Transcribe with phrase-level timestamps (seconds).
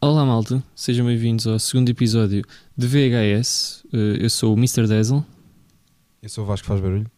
[0.00, 2.42] Olá malta, sejam bem-vindos ao segundo episódio
[2.76, 3.84] de VHS.
[3.92, 4.86] Eh, Eu sou o Mr.
[4.86, 5.24] Dazzle
[6.22, 7.10] Eu sou o Vasco Faz Barulho.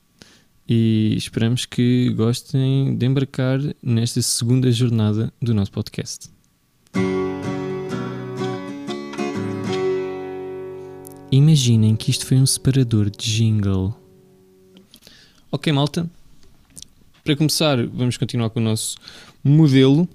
[0.68, 6.28] e esperamos que gostem de embarcar nesta segunda jornada do nosso podcast.
[11.30, 13.94] Imaginem que isto foi um separador de jingle.
[15.50, 16.08] Ok, malta.
[17.24, 18.96] Para começar, vamos continuar com o nosso
[19.42, 20.08] modelo.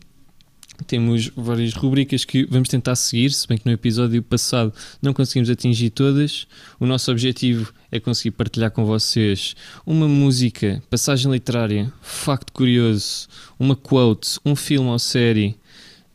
[0.86, 5.50] Temos várias rubricas que vamos tentar seguir, se bem que no episódio passado não conseguimos
[5.50, 6.48] atingir todas.
[6.80, 13.28] O nosso objetivo é conseguir partilhar com vocês uma música, passagem literária, facto curioso,
[13.60, 15.56] uma quote, um filme ou série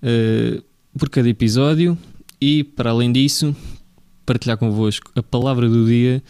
[0.03, 0.63] eh,
[0.99, 1.99] por cada episódio
[2.41, 3.55] e, para além disso,
[4.25, 6.23] partilhar convosco a palavra do dia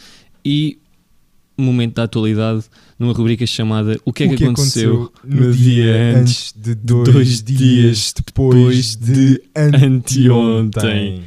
[0.44, 0.78] e
[1.56, 2.64] momento da atualidade
[2.98, 8.14] numa rubrica chamada O que é que, aconteceu, no dia antes de dois, dois dias
[8.16, 11.24] depois de anteontem?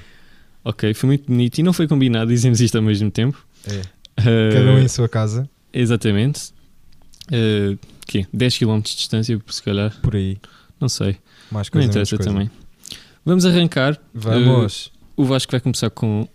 [0.63, 3.46] Ok, foi muito bonito e não foi combinado, dizemos isto ao mesmo tempo.
[3.68, 3.81] É.
[4.18, 6.53] Eh, Cada um em sua casa, Exatamente.
[7.27, 8.26] Uh, quê?
[8.34, 9.93] 10 km de distância, se calhar.
[10.01, 10.37] por aí.
[10.79, 11.18] Não sei.
[11.51, 12.49] Mais Não coisa, menos interessa também.
[13.26, 13.99] Vamos arrancar.
[14.13, 16.27] Vamos O Vasco vai começar com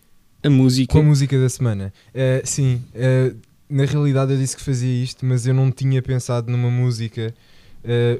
[0.42, 0.92] a música.
[0.92, 1.92] com a música da semana.
[2.12, 3.32] Eh, sim, eh,
[3.70, 7.32] na realidade eu disse que fazia isto, mas eu não tinha pensado numa música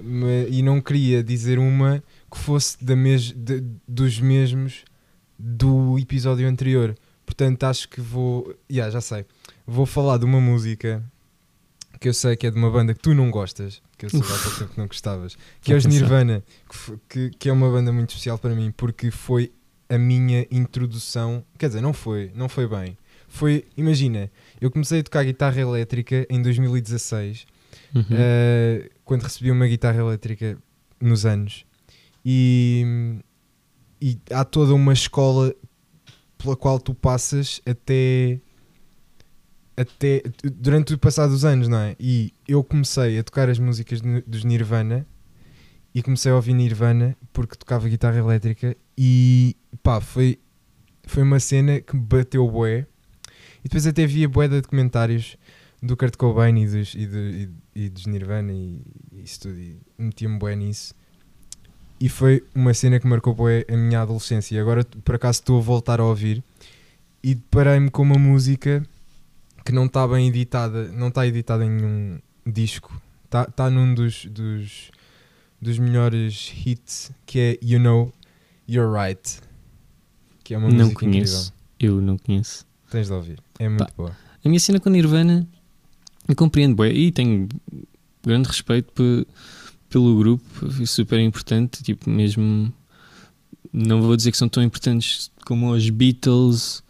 [0.03, 4.85] ma- e não queria dizer uma que fosse da mes de- dos mesmos
[5.39, 6.95] do episódio anterior.
[7.27, 8.55] Portanto, acho que vou.
[8.71, 9.25] Yeah, já sei.
[9.67, 11.03] Vou falar de uma música
[12.01, 14.21] que eu sei que é de uma banda que tu não gostas, que eu sei
[14.21, 15.85] há tempo que não gostavas, que é os.
[15.87, 16.43] Nirvana,
[17.09, 19.53] que, que é uma banda muito especial para mim, porque foi
[19.89, 21.45] a minha introdução.
[21.59, 22.97] Quer dizer, não foi, não foi bem.
[23.33, 27.47] Foi, imagina, eu comecei a tocar guitarra elétrica em 2016,
[27.95, 28.05] Uhum.
[28.11, 30.59] eh, quando recebi uma guitarra elétrica
[31.01, 31.65] nos anos.
[32.25, 32.85] E,
[34.03, 35.55] e há toda uma escola
[36.37, 38.41] pela qual tu passas até
[39.77, 40.23] até
[40.57, 41.97] durante o passar dos anos, não é?
[41.99, 45.07] E eu comecei a tocar as músicas dos Nirvana
[45.95, 50.39] e comecei a ouvir Nirvana porque tocava guitarra elétrica e pá, foi,
[51.07, 52.87] foi uma cena que me bateu bué.
[53.61, 55.37] E depois até via bué de documentários
[55.83, 58.81] do Kurt Cobain e dos, e, do- e- e dos Nirvana e,
[59.13, 60.95] e isso tudo e metia-me bué nisso.
[62.01, 64.55] E foi uma cena que marcou bué a minha adolescência.
[64.55, 66.43] E agora por acaso estou a voltar a ouvir
[67.23, 68.83] e deparei-me com uma música
[69.65, 72.99] que não está bem editada, não está editada em nenhum disco.
[73.27, 74.91] Está tá num dos, dos,
[75.61, 78.13] dos melhores hits que é You Know
[78.69, 79.39] You're Right.
[80.43, 81.53] Que é uma não música conheço.
[81.79, 82.65] Eu não conheço.
[82.65, 82.91] incrível.
[82.91, 83.39] Tens de ouvir.
[83.61, 84.17] É muito boa.
[84.45, 85.47] A minha cena com Nirvana,
[86.27, 87.47] eu compreendo, bué, e tenho
[88.25, 89.27] grande respeito pe-
[89.89, 90.45] pelo grupo,
[90.83, 92.73] é super importante, tipo, mesmo,
[93.73, 96.83] não vou dizer que são tão importantes como os Beatles,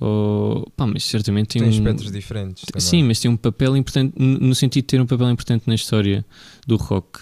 [0.00, 1.74] ou, pá, mas certamente tem, Tem um...
[1.74, 2.64] aspectos diferentes.
[2.70, 2.86] também.
[2.86, 6.24] Sim, mas tem um papel importante, no sentido de ter um papel importante na história
[6.66, 7.20] do rock.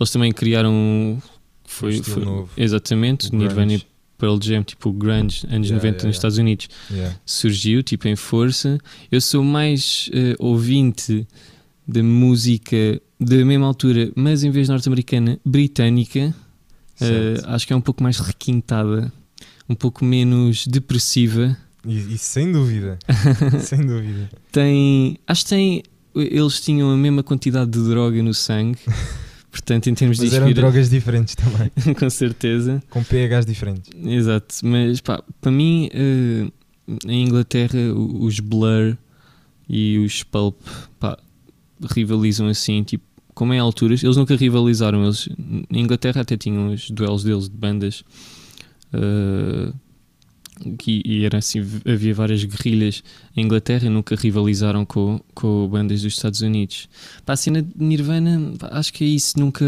[0.00, 1.22] Eles também criaram...
[1.68, 2.50] Foi, Um foi- novo.
[2.56, 3.86] Exatamente, O Nirvana grunge.
[4.18, 6.10] Pearl Jam, tipo grunge, anos Yeah, 90 yeah, nos yeah.
[6.10, 6.68] Estados Unidos
[7.24, 8.78] surgiu, tipo, em força.
[9.10, 11.26] Eu sou mais eh, ouvinte
[11.86, 16.34] de música da mesma altura, mas em vez norte-americana, britânica.
[16.94, 17.46] Certo.
[17.48, 19.12] acho que é um pouco mais requintada,
[19.68, 21.56] um pouco menos depressiva.
[21.84, 22.98] E, e sem dúvida.
[23.60, 24.30] sem dúvida.
[24.50, 25.18] Tem.
[25.26, 25.82] Acho que tem.
[26.14, 28.78] Eles tinham a mesma quantidade de droga no sangue.
[29.56, 31.70] Portanto, em termos Mas de eram drogas diferentes também.
[31.98, 32.82] com certeza.
[32.90, 33.90] Com pHs diferentes.
[34.04, 36.46] Exato, mas pá, para mim, eh,
[37.06, 38.98] em Inglaterra, os Blur
[39.66, 40.60] e os Pulp
[41.00, 41.18] pá,
[41.90, 45.02] rivalizam assim, tipo, como em alturas, eles nunca rivalizaram.
[45.04, 45.26] Eles,
[45.70, 48.04] em Inglaterra até tinham os duelos deles de bandas.
[48.92, 49.72] eh,
[50.78, 53.02] que, e era assim, havia várias guerrilhas
[53.36, 56.88] em Inglaterra nunca rivalizaram com, com bandas dos Estados Unidos.
[57.24, 59.38] Para a cena de Nirvana, pá, acho que é isso.
[59.38, 59.64] Nunca.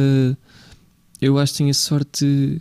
[1.21, 2.61] Eu acho que tenho a sorte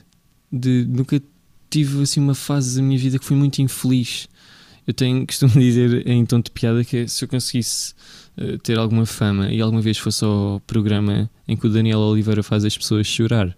[0.51, 1.21] de nunca
[1.69, 4.27] tive assim uma fase da minha vida que foi muito infeliz.
[4.85, 7.93] Eu tenho costumo dizer em tom de piada que é, se eu conseguisse
[8.37, 12.43] eh, ter alguma fama e alguma vez fosse ao programa em que o Daniel Oliveira
[12.43, 13.55] faz as pessoas chorar,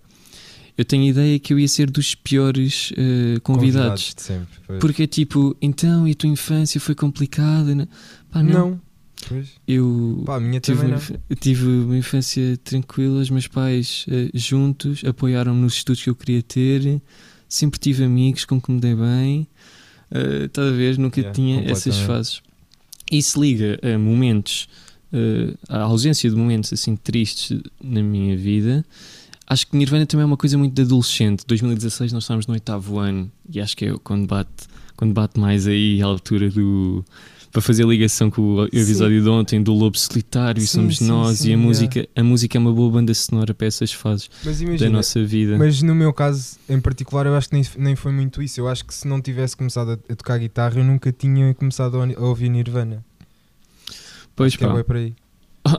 [0.79, 4.13] eu tenho a ideia que eu ia ser dos piores eh, convidados.
[4.15, 4.47] sempre.
[4.65, 4.79] pois.
[4.79, 7.75] Porque é tipo, então, e a tua infância foi complicada?
[7.75, 7.85] né?
[8.31, 8.69] Pá, não.
[8.69, 8.81] não.
[9.27, 9.49] Pois.
[9.67, 10.99] Eu Pá, a tive, uma,
[11.37, 16.41] tive uma infância tranquila, os meus pais eh, juntos apoiaram-me nos estudos que eu queria
[16.41, 17.01] ter,
[17.49, 19.45] sempre tive amigos com que me dei bem,
[20.11, 20.97] uh, estás a ver?
[20.97, 22.41] Nunca Yeah, tinha essas fases.
[23.11, 24.69] Isso liga a momentos,
[25.11, 28.85] eh, à ausência de momentos assim tristes na minha vida,
[29.49, 31.43] acho que Nirvana também é uma coisa muito de adolescente.
[31.47, 34.49] 2016 nós estávamos no oitavo ano e acho que é quando bate,
[34.95, 37.03] quando bate mais aí a altura do.
[37.51, 41.39] Para fazer ligação com o episódio de ontem do Lobo Solitário, Sim, somos sim, nós
[41.39, 44.59] sim, e a música, a música é uma boa banda sonora para essas fases Mas
[44.59, 45.57] da imagina, nossa vida.
[45.57, 48.59] mas no meu caso em particular, eu acho que nem, nem foi muito isso.
[48.61, 51.99] Eu acho que se não tivesse começado a, a tocar guitarra, eu nunca tinha começado
[51.99, 53.03] a, a ouvir Nirvana.
[54.35, 55.15] pois Acho é pá, bué por aí.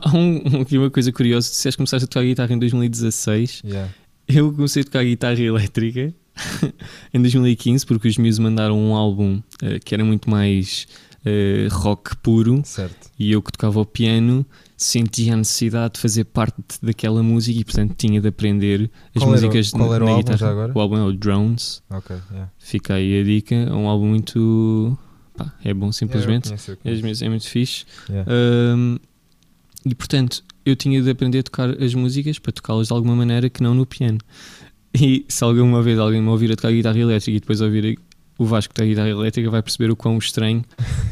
[0.03, 3.91] Há um, aqui uma coisa curiosa: se que começaste a tocar guitarra em 2016, Yeah.
[4.27, 6.13] Eu comecei a tocar guitarra elétrica
[7.13, 10.87] em 2015 porque os meus mandaram um álbum eh, que era muito mais
[11.25, 13.09] eh, rock puro Certo.
[13.19, 14.45] e eu que tocava o piano
[14.77, 19.35] sentia a necessidade de fazer parte daquela música e portanto tinha de aprender as Qual
[19.35, 20.51] era o- músicas qual na, era o na álbum guitarra.
[20.51, 20.73] agora?
[20.73, 22.51] O álbum é o Drones, Ok, yeah.
[22.57, 24.97] fica aí a dica, é um álbum muito
[25.35, 27.03] pá, é bom Yeah, simplesmente, conheço, eu é, conheço.
[27.03, 27.83] mesmo- é muito fixe.
[28.09, 28.31] Yeah.
[29.85, 33.49] E portanto, eu tinha de aprender a tocar as músicas para tocá-las de alguma maneira
[33.49, 34.19] que não no piano.
[34.93, 37.97] E se alguma vez alguém me ouvir a tocar guitarra elétrica e depois ouvir
[38.37, 40.63] o Vasco tocar guitarra elétrica, vai perceber o quão estranho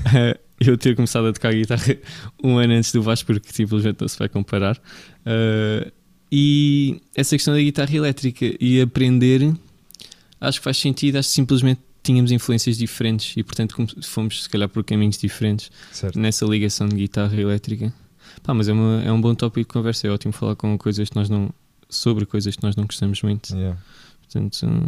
[0.06, 1.98] ah, eu ter começado a tocar guitarra
[2.44, 4.80] um ano antes do Vasco, porque simplesmente não se vai comparar.
[5.26, 5.92] Ah,
[6.32, 9.52] e essa questão da guitarra elétrica e aprender,
[10.40, 14.70] acho que faz sentido, acho que simplesmente tínhamos influências diferentes e portanto fomos se calhar
[14.70, 16.18] por caminhos diferentes Certo.
[16.20, 17.94] nessa ligação de guitarra elétrica.
[18.44, 21.10] Pá, mas é, uma- é um bom tópico de conversa, é ótimo falar com coisas
[21.10, 21.50] que nós não.
[21.92, 23.56] sobre coisas que nós não gostamos muito.
[23.56, 23.80] Yeah.
[24.22, 24.88] Portanto, hum,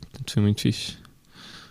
[0.00, 0.96] portanto, foi muito fixe.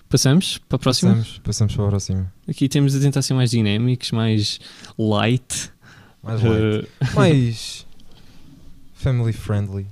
[0.10, 1.12] Passamos para a próxima.
[1.16, 2.34] Passamos, passamos para a próxima.
[2.48, 4.60] Aqui temos de tentar ser mais dinâmicos, mais
[5.00, 5.72] light.
[6.22, 6.86] Mais light.
[6.86, 7.88] Uh, Mais
[8.94, 9.88] family friendly.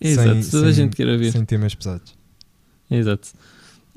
[0.00, 1.32] exato, sem- toda a sem- gente quer ouvir.
[1.32, 2.14] Sem temas pesados.
[2.90, 3.28] Exato.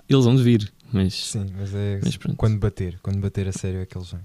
[0.08, 1.14] Eles vão de vir, mas.
[1.14, 2.98] Sim, mas é Mas quando bater.
[3.04, 4.22] Quando bater a sério é que eles vêm.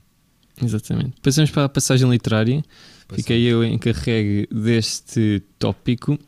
[0.62, 1.14] Exatamente.
[1.20, 2.62] Passamos para a passagem literária.
[3.06, 3.16] Passamos.
[3.16, 6.18] Fiquei eu encarregue deste tópico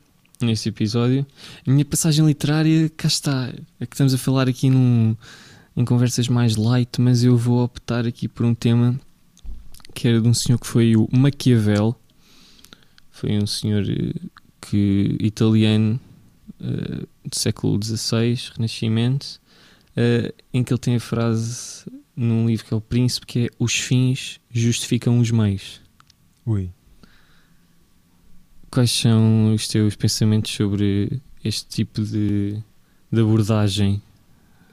[0.41, 1.27] neste episódio.
[1.67, 3.53] A minha passagem literária, cá está.
[3.81, 5.17] É que estamos a falar aqui num,
[5.77, 8.99] em conversas mais light, mas eu vou optar aqui por um tema
[9.95, 11.97] que era de um senhor que foi o Maquiavel.
[13.11, 14.13] Foi um senhor eh,
[14.61, 15.99] que, italiano
[16.61, 19.41] eh, do século XVI, Renascimento,
[19.97, 23.49] eh, em que ele tem a frase num livro que é o Príncipe, que é
[23.59, 25.81] os fins justificam os meios.
[26.47, 26.71] Ui.
[28.71, 32.63] Quais são os teus pensamentos sobre este tipo de,
[33.13, 34.03] de abordagem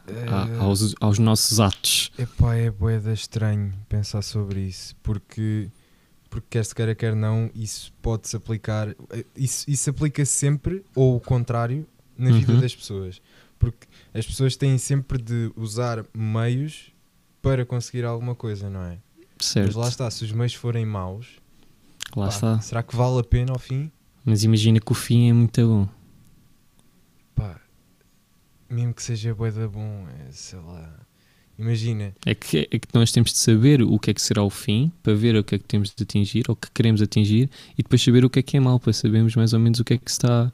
[0.08, 2.12] a- Eh, aos, aos nossos atos?
[2.18, 5.70] Epá, é boeda estranho pensar sobre isso, porque,
[6.30, 11.16] porque quer se queira, quer não, isso pode-se aplicar, eh, isso, isso aplica sempre, ou
[11.16, 11.88] o contrário,
[12.18, 12.60] na vida Uhum.
[12.62, 13.22] das pessoas,
[13.58, 16.92] porque as pessoas têm sempre de usar meios
[17.44, 18.98] para conseguir alguma coisa, não é?
[19.38, 21.28] Mas Certo, lá está, se os meios forem maus,
[22.16, 22.62] lá pá, está.
[22.62, 23.92] será que vale a pena ao fim?
[24.26, 25.90] Mas imagina que o fim é muito bom.
[27.36, 27.60] Pá,
[28.70, 30.98] mesmo que seja boeda bom, é, sei lá,
[31.60, 34.50] imagina, É que, é que nós temos de saber o que é que será o
[34.50, 37.50] fim para ver o que é que temos de atingir ou o que queremos atingir
[37.78, 39.84] e depois saber o que é que é mau para sabermos mais ou menos o
[39.84, 40.50] que é que está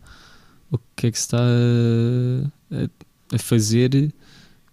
[0.71, 4.11] o que é que se está a, a fazer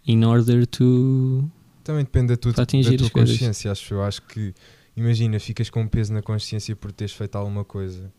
[0.06, 1.44] in order to
[1.86, 4.02] Também depende da atingir da tua consciência, acho eu.
[4.02, 4.52] Acho que,
[4.96, 8.12] imagina, ficas com um peso na consciência por teres feito alguma coisa.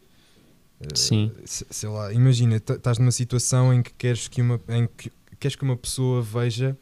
[0.80, 1.32] Eh, Sim.
[1.44, 5.58] se- sei lá, imagina, estás numa situação em que queres que uma, em que, queres
[5.58, 6.78] que uma pessoa veja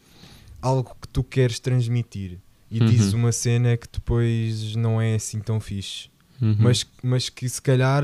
[0.62, 2.38] algo que tu queres transmitir
[2.70, 2.86] e Uhum.
[2.86, 6.56] dizes uma cena que depois não é assim tão fixe, Uhum.
[6.60, 8.04] mas, mas que se calhar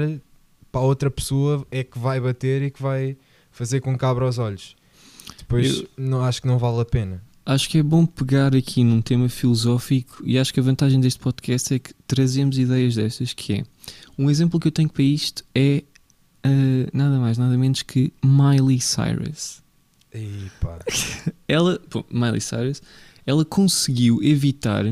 [0.72, 3.16] para outra pessoa é que vai bater e que vai
[3.52, 4.76] fazer com que abra os olhos.
[5.38, 7.22] Depois Eu- não, acho que não vale a pena.
[7.46, 11.20] Acho que é bom pegar aqui num tema filosófico e acho que a vantagem deste
[11.20, 13.64] podcast é que trazemos ideias destas, que é
[14.18, 15.84] um exemplo que eu tenho para isto é
[16.44, 19.62] ah, nada mais, nada menos que Miley Cyrus.
[20.12, 20.80] Ei, pá.
[21.48, 22.82] Ela, bom, Miley Cyrus,
[23.26, 24.92] ela conseguiu evitar a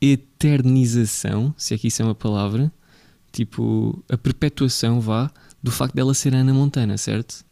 [0.00, 2.72] eternização, se aqui isso é uma palavra,
[3.32, 5.30] tipo a perpetuação, vá,
[5.62, 7.44] do facto dela ser Ana Montana, certo?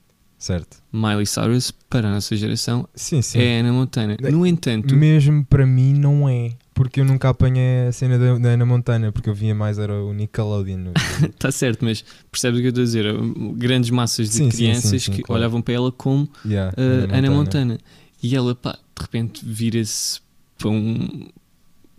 [0.44, 0.76] Certo.
[0.92, 3.38] Miley Cyrus, para a nossa geração, Sim, sim.
[3.38, 4.14] é Ana Montana.
[4.30, 6.50] No entanto, Mesmo para mim não é.
[6.74, 9.94] Porque eu nunca apanhei a cena da, da Ana Montana, porque eu via mais era
[9.94, 10.92] o Nickelodeon.
[11.32, 13.06] está certo, mas percebes o que eu estou a dizer?
[13.56, 15.40] Grandes massas de Sim, crianças sim, que claro.
[15.40, 17.78] olhavam para ela como Yeah, uh, Ana Montana.
[18.22, 20.20] E ela, pá, de repente vira-se
[20.58, 21.26] para, um,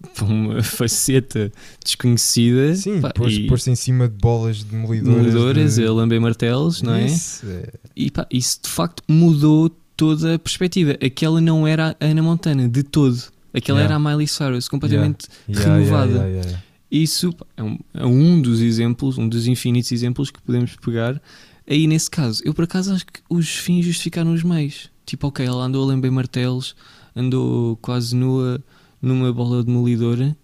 [0.06, 1.52] para uma faceta
[1.84, 2.76] desconhecida.
[2.76, 5.16] Sim, pá, pôs- e pôs-se em cima de bolas demolidoras.
[5.26, 5.86] demolidoras, de...
[5.86, 7.06] a lamber martelos, não é?
[7.06, 7.70] Isso, é.
[7.96, 10.92] E pá, isso de facto mudou toda a perspectiva.
[11.04, 13.18] Aquela não era a Ana Montana, de todo.
[13.54, 13.96] Aquela Yeah.
[13.96, 16.28] era a Miley Cyrus, completamente Yeah, renovada.
[16.28, 16.60] yeah.
[16.92, 21.22] isso pá, é um, é um dos exemplos, um dos infinitos exemplos que podemos pegar.
[21.68, 24.90] Aí nesse caso, eu por acaso acho que os fins justificaram os meios.
[25.06, 26.76] Tipo, ok, ela andou a lamber martelos,
[27.16, 28.62] andou quase nua
[29.06, 30.36] numa bola demolidora,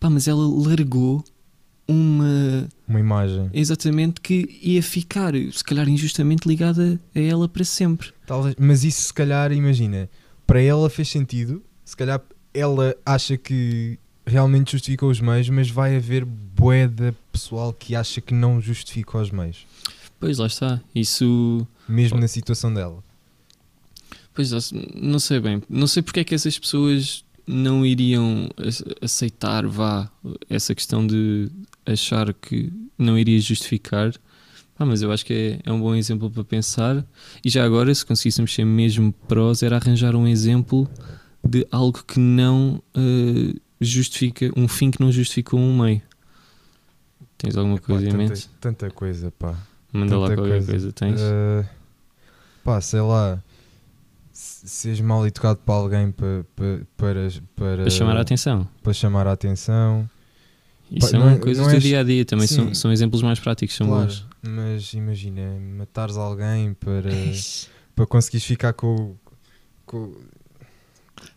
[0.00, 1.22] pá, mas ela largou
[1.86, 2.68] uma.
[2.88, 3.50] Uma imagem.
[3.52, 8.12] Exatamente, que ia ficar, se calhar injustamente, ligada a ela para sempre.
[8.26, 10.08] Talvez, mas isso se calhar, imagina,
[10.46, 12.20] para ela fez sentido, se calhar
[12.54, 18.32] ela acha que realmente justifica os meios, mas vai haver boeda pessoal que acha que
[18.34, 19.66] não justifica os meios,
[20.18, 21.66] Pois lá está, isso.
[21.86, 23.04] mesmo na situação dela.
[24.34, 24.50] Pois
[24.94, 30.10] não sei bem, não sei porque é que essas pessoas não iriam ace- aceitar, vá,
[30.50, 31.48] essa questão de
[31.84, 34.12] achar que não iria justificar.
[34.78, 35.32] Ah, mas eu acho que
[35.64, 37.04] é, é um bom exemplo para pensar.
[37.44, 40.88] E já agora, se conseguíssemos ser mesmo prós, era arranjar um exemplo
[41.42, 46.02] de algo que não eh, justifica, um fim que não justificou um meio.
[47.38, 48.50] Tens alguma Pá, coisa em tanta, mente?
[48.60, 49.54] tanta coisa, pá.
[49.92, 50.70] Manda lá tanta qualquer coisa.
[50.72, 51.20] coisa, tens?
[51.20, 51.66] Uh,
[52.64, 53.42] pá, sei lá.
[54.66, 58.68] Se- Seres mal educado para alguém para, para, para, para, para chamar a atenção.
[58.82, 60.08] para chamar a atenção.
[60.90, 62.74] Isso Pá, são não é- coisas não do dia a dia, também são, Sim.
[62.74, 64.26] são exemplos mais práticos, são Claro, bons.
[64.42, 65.42] mas imagina,
[65.78, 67.10] matares alguém para,
[67.96, 69.16] para conseguires ficar com,
[69.84, 70.12] com,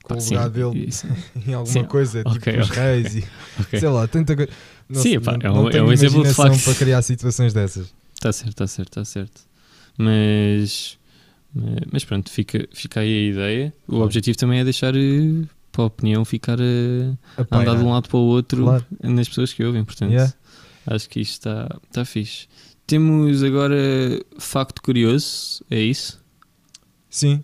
[0.03, 1.07] com Pá, o sim, lugar dele isso-
[1.47, 2.79] em alguma Sim, coisa, tipo os ok.
[2.83, 3.23] reis e
[3.59, 3.79] ok.
[3.79, 4.51] sei lá, tanta coisa.
[4.93, 6.63] Sim, pá, é um- é um exemplo de facto.
[6.63, 7.91] para criar situações dessas.
[8.13, 9.41] Está certo, está certo, está certo.
[9.97, 10.98] Mas,
[11.53, 13.73] mas- mas pronto, fica, fica aí a ideia.
[13.87, 14.05] O Claro.
[14.05, 17.91] objetivo também é deixar eh, para a opinião ficar a, A a andar de um
[17.91, 18.85] lado para o outro Claro.
[19.03, 19.83] nas pessoas que ouvem.
[19.85, 20.33] Portanto, Yeah.
[20.87, 22.47] acho que isto está, está fixe.
[22.87, 23.75] Temos agora
[24.39, 26.19] facto curioso, é isso?
[27.09, 27.43] Sim,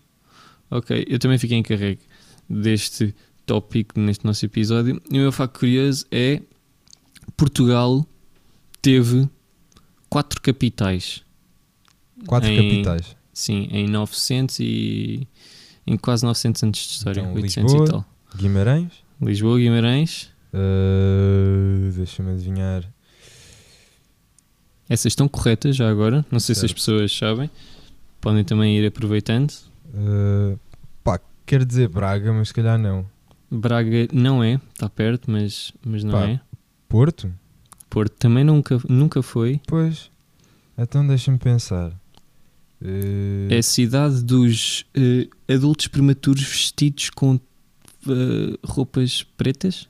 [0.72, 2.02] Ok, eu também fiquei encarregue
[2.50, 3.14] deste
[3.46, 5.00] tópico neste nosso episódio.
[5.12, 6.42] E o meu facto curioso é
[7.38, 8.06] Portugal
[8.82, 9.30] teve
[10.10, 11.24] quatro capitais.
[12.28, 13.16] quatro Em- capitais.
[13.36, 15.28] Sim, em 900 e
[15.86, 17.86] em quase 900 anos de história, Então, 800 Lisboa.
[17.88, 18.06] e tal.
[18.38, 18.92] Guimarães.
[19.22, 22.90] Lisboa, Guimarães, Uh, Deixa-me adivinhar.
[24.88, 26.26] essas estão corretas já agora.
[26.32, 26.76] Não sei se as Certo.
[26.76, 27.50] pessoas sabem.
[28.22, 29.52] Podem também ir aproveitando.
[29.94, 30.58] Uh,
[31.04, 33.06] pá, quero dizer Braga, mas se calhar não.
[33.52, 36.26] Braga não é, está perto, mas, mas não Pá.
[36.30, 36.40] é.
[36.88, 37.30] Porto?
[37.90, 39.60] Porto também nunca, nunca foi.
[39.68, 40.10] Pois.
[40.78, 41.92] Então deixa-me pensar.
[42.82, 47.40] Uh, É a cidade dos eh, adultos prematuros vestidos com
[48.08, 49.88] eh, roupas pretas.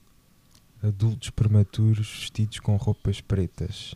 [0.83, 3.95] Adultos prematuros vestidos com roupas pretas.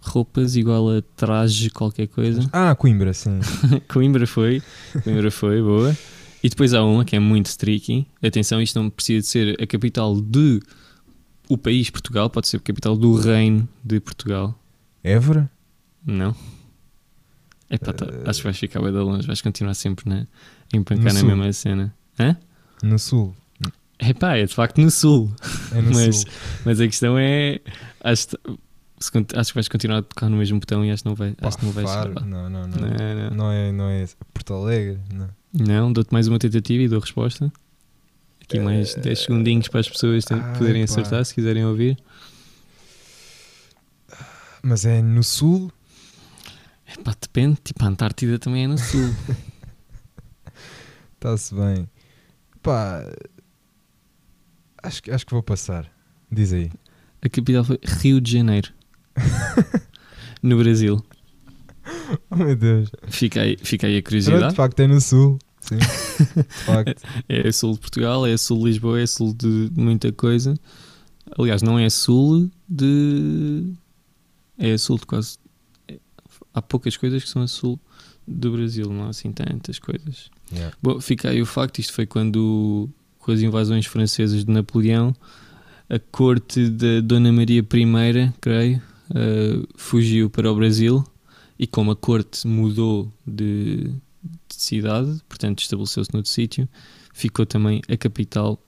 [0.00, 2.48] Roupas igual a traje qualquer coisa.
[2.52, 3.38] Ah, Coimbra, sim.
[3.88, 4.62] Coimbra foi,
[5.04, 5.96] Coimbra foi, boa.
[6.42, 8.06] E depois há uma que é muito tricky.
[8.22, 10.60] Atenção, isto não precisa de ser a capital de
[11.48, 14.56] o país Portugal, pode ser a capital do reino de Portugal.
[15.02, 15.50] Évora?
[16.04, 16.34] Não?
[17.70, 20.26] Epá, tá, Eh, acho que vais ficar bem de longe, vais continuar sempre na,
[20.72, 21.28] a empancar na sul.
[21.28, 21.94] mesma cena.
[22.18, 22.36] Hã?
[22.82, 23.34] No sul.
[23.98, 25.32] Epá, é de facto no sul.
[25.72, 26.30] É no Mas- sul.
[26.64, 27.60] Mas a questão é.
[28.04, 28.26] Acho,
[29.34, 31.48] acho que vais continuar a tocar no mesmo botão e acho que não, vai, Pá,
[31.48, 32.08] acho que não vais Faro.
[32.10, 32.26] chegar lá.
[32.26, 32.78] Não, não, não.
[32.78, 32.88] Não,
[33.30, 33.30] não.
[33.36, 35.28] Não é, não é Porto Alegre, não.
[35.52, 37.50] Não, dou-te mais uma tentativa e dou resposta.
[38.42, 40.92] Aqui mais Eh, 10 segundinhos para as pessoas ai, poderem pá.
[40.92, 41.98] acertar se quiserem ouvir.
[44.62, 45.72] Mas é no sul?
[46.86, 47.58] Epá, depende.
[47.62, 49.12] Tipo, a Antártida também é no sul.
[51.14, 51.88] Está-se bem.
[52.62, 53.02] Pá.
[54.82, 55.90] Acho, que- acho que vou passar.
[56.30, 56.70] Diz aí.
[57.22, 58.72] A capital foi Rio de Janeiro.
[60.42, 61.02] no Brasil.
[62.30, 62.88] Oh meu Deus.
[63.08, 64.48] Fica aí, fica aí a Pronto, curiosidade.
[64.50, 65.38] de facto é no sul.
[65.60, 65.76] Sim.
[65.78, 67.02] De facto.
[67.28, 70.54] É sul de Portugal, é sul de Lisboa, é sul de muita coisa.
[71.38, 73.72] Aliás, não é sul de.
[74.58, 75.38] É sul de quase.
[76.56, 77.78] Há poucas coisas que são a sul
[78.26, 80.30] do Brasil, não há assim tantas coisas.
[80.50, 80.74] Yeah.
[80.82, 85.14] Bom, fica aí o facto: isto foi quando, com as invasões francesas de Napoleão,
[85.90, 88.82] a corte da Dona Maria I, creio,
[89.14, 91.04] eh, fugiu para o Brasil.
[91.58, 96.66] E como a corte mudou de, de cidade, portanto estabeleceu-se noutro sítio,
[97.12, 98.58] ficou também a capital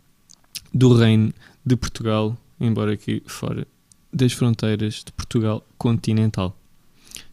[0.73, 1.33] do Reino
[1.65, 3.67] de Portugal, embora que fora
[4.13, 6.58] das fronteiras de Portugal continental.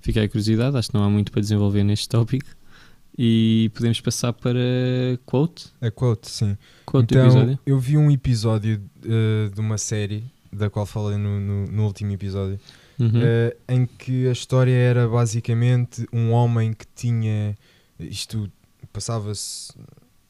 [0.06, 2.46] Fica aí a curiosidade, acho que não há muito para desenvolver neste tópico.
[3.18, 4.60] E podemos passar para
[5.26, 5.68] quote?
[5.82, 6.56] A quote, sim.
[6.86, 7.60] Quote do então, episódio?
[7.66, 12.12] eu vi um episódio eh, de uma série, da qual falei no, no, no último
[12.12, 12.60] episódio,
[13.00, 13.12] Uhum.
[13.16, 17.58] eh, em que a história era basicamente um homem que tinha.
[18.00, 18.50] Isto
[18.94, 19.74] passava-se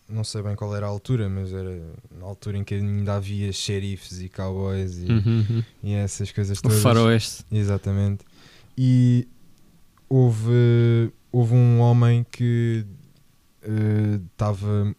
[0.10, 1.82] não sei bem qual era a altura, mas era
[2.20, 5.64] na altura em que ainda havia xerifes e cowboys e, Uhum, uhum.
[5.84, 6.80] e essas coisas O todas.
[6.82, 7.44] faroeste.
[7.52, 8.24] Exatamente.
[8.78, 9.28] E
[10.16, 12.86] houve, houve um homem que
[13.62, 14.96] eh, estava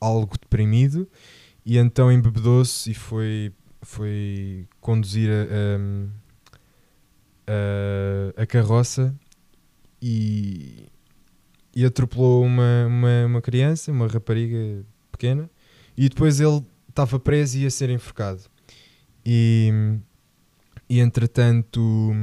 [0.00, 1.08] algo deprimido
[1.66, 5.80] e então embebedou-se e foi, foi conduzir a,
[8.38, 9.12] a, a carroça
[10.00, 10.86] e,
[11.74, 15.50] e atropelou uma, uma, uma criança, uma rapariga pequena,
[15.96, 18.42] e depois ele estava preso e ia ser enforcado.
[19.26, 19.72] E,
[20.88, 22.14] e entretanto,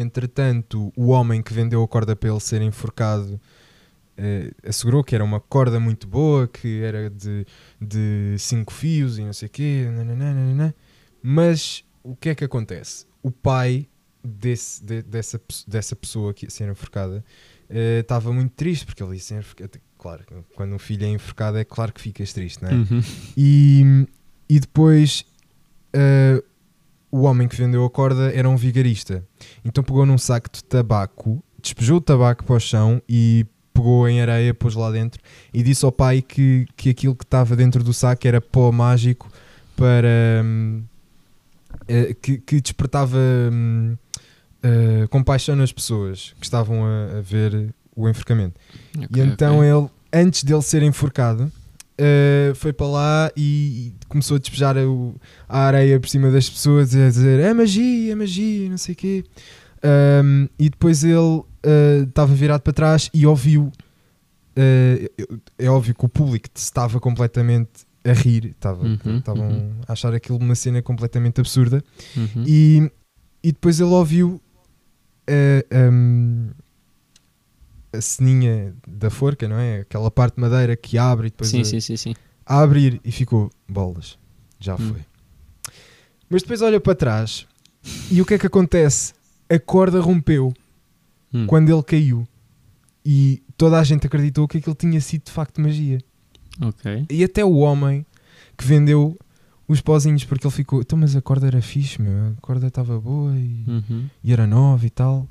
[0.00, 3.40] entretanto, o homem que vendeu a corda para ele ser enforcado
[4.16, 7.46] eh, assegurou que era uma corda muito boa, que era de,
[7.80, 10.74] de cinco fios e não sei o quê, nananã.
[11.22, 13.06] mas o que é que acontece?
[13.22, 13.88] O pai
[14.24, 17.24] desse, de- dessa, dessa pessoa que ia ser enforcada
[17.68, 19.70] eh, estava muito triste porque ele ia ser enforcado.
[19.98, 20.24] Claro,
[20.54, 22.74] quando um filho é enforcado é claro que ficas triste, não é?
[22.74, 23.02] Uhum.
[23.36, 24.06] E,
[24.48, 25.24] e depois
[25.92, 26.40] eh,
[27.10, 29.24] o homem que vendeu a corda era um vigarista.
[29.64, 34.20] Então pegou num saco de tabaco, despejou o tabaco para o chão e pegou em
[34.20, 35.22] areia, pôs lá dentro
[35.54, 39.30] e disse ao pai que, que aquilo que estava dentro do saco era pó mágico
[39.76, 40.82] para hum,
[41.86, 43.96] eh, que, que despertava hum,
[44.62, 48.60] eh, compaixão nas pessoas que estavam a, a ver o enforcamento.
[48.96, 49.70] E Ok, então ok.
[49.70, 51.50] ele, antes dele ser enforcado,
[51.98, 55.14] eh, foi para lá e começou a despejar o-
[55.48, 58.94] a areia por cima das pessoas e a dizer é magia, é magia, não sei
[58.94, 59.24] o quê.
[59.82, 63.70] Ahm, e depois ele eh, estava virado para trás e ouviu.
[64.56, 65.10] eh,
[65.58, 69.70] é óbvio que o público estava completamente a rir, Uhum, estavam uhum.
[69.86, 71.82] a achar aquilo uma cena completamente absurda.
[72.16, 72.44] Uhum.
[72.46, 72.90] E,
[73.42, 74.40] e depois ele ouviu
[75.26, 76.48] eh, hum,
[77.92, 79.80] a ceninha da forca, não é?
[79.80, 82.14] Aquela parte de madeira que abre e depois sim, a, sim, sim, sim.
[82.46, 84.18] a abrir e ficou bolas.
[84.60, 84.78] Já Hum.
[84.92, 85.00] foi.
[86.28, 87.46] Mas depois olha para trás
[88.10, 89.14] e o que é que acontece?
[89.48, 90.52] A corda rompeu
[91.32, 91.46] Hum.
[91.46, 92.26] quando ele caiu
[93.04, 95.98] e toda a gente acreditou que aquilo tinha sido de facto magia.
[96.60, 97.06] Ok.
[97.10, 98.04] E até o homem
[98.56, 99.18] que vendeu
[99.66, 102.98] os pozinhos porque ele ficou, então mas a corda era fixe, meu, a corda estava
[103.00, 104.06] boa e Uhum.
[104.24, 105.28] e era nova e tal.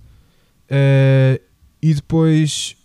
[0.69, 1.41] Eh,
[1.81, 2.75] e depois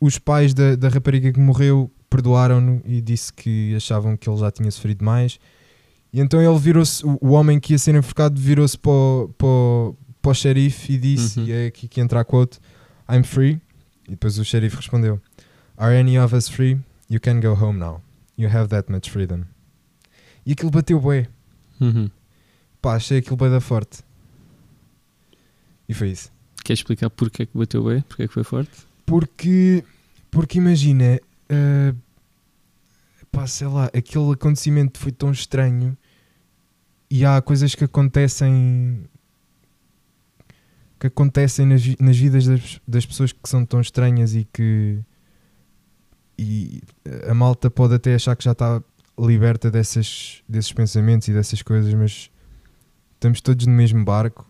[0.00, 4.50] os pais da, da rapariga que morreu perdoaram-no e disse que achavam que ele já
[4.50, 5.38] tinha sofrido mais.
[6.12, 10.30] E então ele virou-se, o, homem que ia ser enforcado virou-se para, o- para, para
[10.30, 11.46] o xerife e disse, Uhum.
[11.46, 12.58] e é aqui que entra a quote,
[13.10, 13.60] I'm free.
[14.06, 15.20] E depois o xerife respondeu,
[15.76, 16.78] Are any of us free?
[17.10, 18.00] You can go home now.
[18.38, 19.42] You have that much freedom.
[20.46, 21.26] E aquilo bateu bué.
[21.80, 22.08] Uhum.
[22.80, 23.98] Pá, achei aquilo bué da forte.
[25.88, 26.30] E foi isso.
[26.66, 28.00] Queres explicar porque é que bateu bem?
[28.00, 28.72] Porque é que foi forte?
[29.06, 29.84] Porque,
[30.32, 31.94] porque imagina, ah,
[33.30, 35.96] pá, sei lá, aquele acontecimento foi tão estranho
[37.08, 39.04] e há coisas que acontecem
[40.98, 44.98] que acontecem nas, nas vidas das, das pessoas que são tão estranhas e que
[46.36, 46.82] e
[47.28, 48.82] a malta pode até achar que já está
[49.16, 52.28] liberta dessas, desses pensamentos e dessas coisas, mas
[53.14, 54.45] estamos todos no mesmo barco,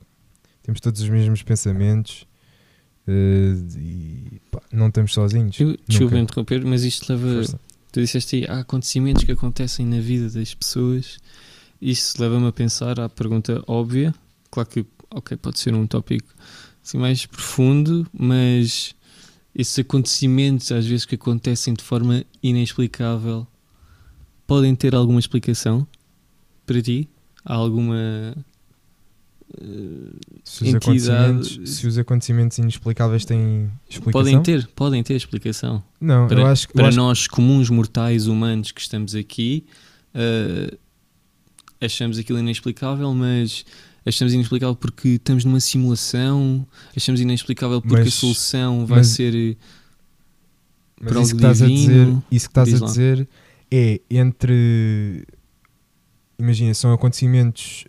[0.67, 2.27] temos todos os mesmos pensamentos
[3.07, 5.59] eh, e pá, não estamos sozinhos.
[5.61, 7.35] Eu, desculpa interromper, mas isto leva.
[7.37, 7.61] Força.
[7.93, 11.19] Tu disseste aí, há acontecimentos que acontecem na vida das pessoas.
[11.81, 14.13] Isso leva-me a pensar à pergunta óbvia.
[14.51, 16.35] Claro que, ok, pode ser um tópico
[16.85, 18.93] assim mais profundo, mas
[19.55, 23.47] esses acontecimentos, às vezes que acontecem de forma inexplicável,
[24.49, 25.87] podem ter alguma explicação
[26.67, 27.09] para ti?
[27.45, 28.35] Há alguma.
[29.61, 29.65] Eh,
[30.45, 34.13] Se os, entidade- acontecimentos, se os acontecimentos inexplicáveis têm explicação?
[34.13, 35.83] podem ter, podem ter explicação.
[36.01, 39.65] Não, para, eu acho eu para acho- nós comuns mortais humanos que estamos aqui
[40.15, 40.77] eh,
[41.81, 43.65] achamos aquilo inexplicável mas
[44.05, 49.35] achamos inexplicável porque estamos numa simulação achamos inexplicável porque Mas- a solução vai mas- ser
[49.35, 49.57] eh,
[51.01, 52.91] Mas por isso que estás a divino, dizer, isso que estás diz a lá.
[52.91, 53.29] dizer
[53.71, 55.25] é entre
[56.39, 57.85] imagina, são acontecimentos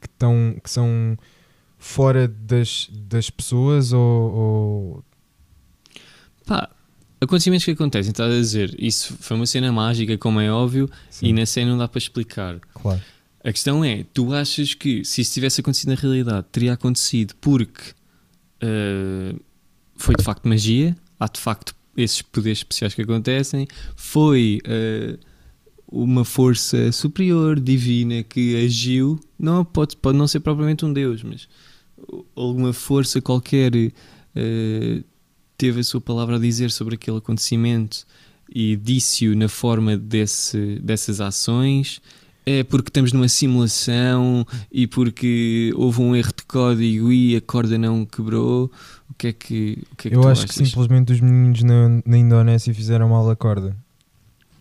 [0.00, 1.16] que estão que são
[1.78, 5.04] fora das, das pessoas ou, ou-
[6.46, 6.68] pá,
[7.20, 11.26] acontecimentos que acontecem estás a dizer, isso foi uma cena mágica como é óbvio Sim,
[11.28, 12.58] e na cena não dá para explicar.
[12.74, 13.00] Claro.
[13.44, 17.80] A questão é, tu achas que se isso tivesse acontecido na realidade, teria acontecido porque
[18.60, 19.34] eh,
[19.96, 25.16] foi de facto magia, há de facto esses poderes especiais que acontecem, foi eh,
[25.90, 31.48] uma força superior, divina, que agiu, não pode, pode não ser propriamente um Deus, mas
[32.36, 33.72] alguma força qualquer
[34.36, 35.02] eh,
[35.56, 38.06] teve a sua palavra a dizer sobre aquele acontecimento
[38.54, 42.00] e disse-o na forma desse, dessas ações?
[42.46, 47.76] É porque estamos numa simulação e porque houve um erro de código e a corda
[47.76, 48.70] não quebrou?
[49.10, 50.56] O que é que, o que, é que Eu acho achas?
[50.56, 53.76] que simplesmente os meninos na, na Indonésia fizeram mal a corda.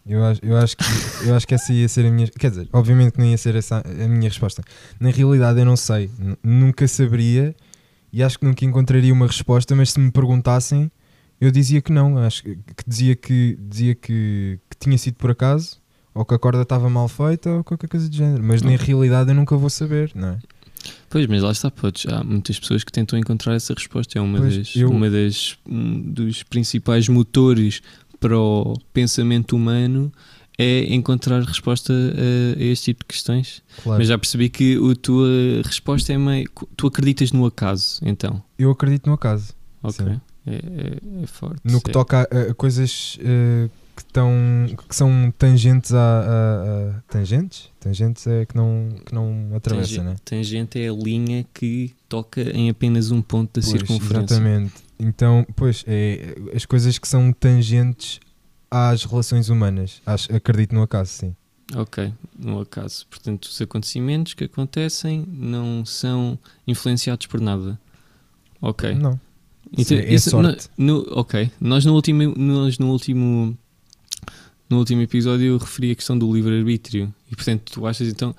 [0.08, 0.84] Eu acho, eu, acho que,
[1.28, 2.28] eu acho que essa ia ser a minha.
[2.28, 4.64] Quer dizer, obviamente que não ia ser essa a minha resposta.
[5.00, 6.10] Na realidade, eu não sei.
[6.44, 7.56] Nunca saberia
[8.14, 9.76] e acho que nunca encontraria uma resposta.
[9.76, 10.90] Mas se me perguntassem,
[11.42, 12.18] eu dizia que não.
[12.18, 15.78] Acho que que dizia, que, dizia que, que tinha sido por acaso,
[16.14, 18.44] ou que a corda estava mal feita, ou qualquer coisa do género.
[18.44, 20.38] Mas na realidade, eu nunca vou saber, não é?
[21.10, 22.06] Pois, mas lá está, podes.
[22.06, 24.18] Há muitas pessoas que tentam encontrar essa resposta.
[24.18, 27.82] É uma Pois, das, eu- uma das um dos principais motores
[28.20, 30.12] para o pensamento humano
[30.58, 33.62] é encontrar resposta a, este tipo de questões.
[33.84, 34.00] Claro.
[34.00, 35.28] Mas já percebi que a tua
[35.64, 36.50] resposta é meio.
[36.76, 38.42] Tu acreditas no acaso, então.
[38.58, 39.54] Eu acredito no acaso.
[39.84, 40.06] Ok.
[40.46, 41.60] É, é, é forte.
[41.64, 41.94] No que é.
[41.94, 44.32] toca a, a coisas eh, que, estão,
[44.90, 47.70] que são tangentes a, a- a- Tangentes?
[47.80, 50.16] Tangentes é que não, que não atravessa, Tangen- né?
[50.26, 54.36] Tangente é a linha que toca em apenas um ponto da Pois, circunferência.
[54.36, 54.74] Exatamente.
[55.00, 58.20] Então, pois, é, as coisas que são tangentes
[58.70, 60.02] às relações humanas.
[60.06, 61.36] Acho, acredito no acaso, sim.
[61.76, 63.06] Ok, no acaso.
[63.10, 67.80] Portanto, os acontecimentos que acontecem não são influenciados por nada.
[68.62, 68.94] Ok.
[68.96, 69.20] Não.
[69.78, 70.70] Então, é isso- sorte.
[70.78, 71.52] no- no- ok.
[71.60, 73.58] Nós no último, nós no último,
[74.70, 77.14] no último episódio eu referi a questão do livre-arbítrio.
[77.30, 78.34] E portanto, tu achas então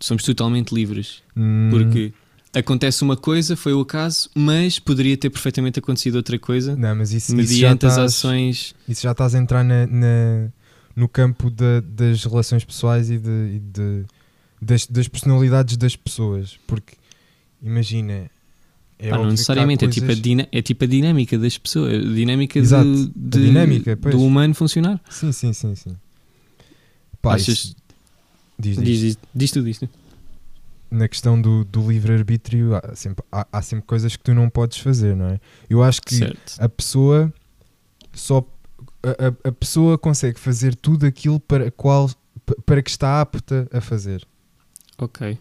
[0.00, 1.20] somos totalmente livres.
[1.36, 2.12] Hum, Porque
[2.54, 7.12] acontece uma coisa, foi o acaso, mas poderia ter perfeitamente acontecido outra coisa Não, mas
[7.12, 8.74] isso, isso, já mediante as estás, ações.
[8.88, 10.48] isso já estás a entrar na, na-
[10.96, 14.04] no campo da- das relações pessoais e, de, e de-
[14.60, 16.58] das, das personalidades das pessoas.
[16.66, 16.94] Porque,
[17.62, 18.30] imagina.
[18.98, 21.94] É Pá, não necessariamente, é, tipo a coisas- dina- é tipo a dinâmica das pessoas,
[21.94, 24.12] a dinâmica, Exato, de, de- dinâmica, pois.
[24.12, 25.00] do humano funcionar.
[25.08, 25.96] Sim, sim, sim, sim.
[27.22, 27.76] Pá, Achas-
[28.58, 28.84] diz, diz.
[28.84, 29.88] Diz, diz, diz tu, diz tu.
[30.90, 34.78] Na questão do, do livre-arbítrio, há sempre, há, há sempre coisas que tu não podes
[34.78, 35.40] fazer, não é?
[35.68, 36.54] Eu acho que Certo.
[36.58, 37.32] a pessoa
[38.14, 38.42] só
[39.02, 42.08] a, a- pessoa consegue fazer tudo aquilo para qual
[42.46, 44.26] pa- para que está apta a fazer.
[44.96, 45.38] Ok.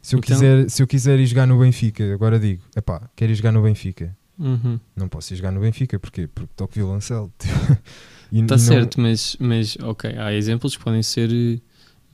[0.00, 3.32] Se eu, Então- quiser, se eu quiser ir jogar no Benfica, agora digo, epá, quero
[3.32, 4.16] ir jogar no Benfica.
[4.38, 4.78] Uhum.
[4.94, 6.28] Não posso ir jogar no Benfica, porquê?
[6.28, 7.32] Porque toco violoncelo.
[8.32, 11.60] Está não- certo, mas, mas ok, há exemplos que podem ser eh,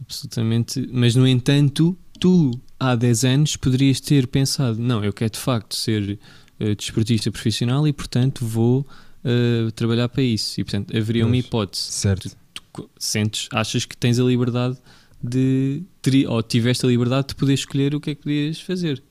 [0.01, 0.89] absolutamente.
[0.93, 5.75] Mas no entanto, tu há 10 anos poderias ter pensado: não, eu quero de facto
[5.75, 6.19] ser
[6.61, 8.87] eh, desportista profissional e portanto vou
[9.25, 10.61] eh, trabalhar para isso.
[10.61, 11.45] E portanto haveria uma Pois.
[11.45, 11.83] hipótese.
[11.93, 12.31] Certo.
[12.55, 14.79] Tu co- sentes, achas que tens a liberdade
[15.23, 15.83] de.
[16.01, 19.03] teri- ou tiveste a liberdade de poder escolher o que é que podias fazer.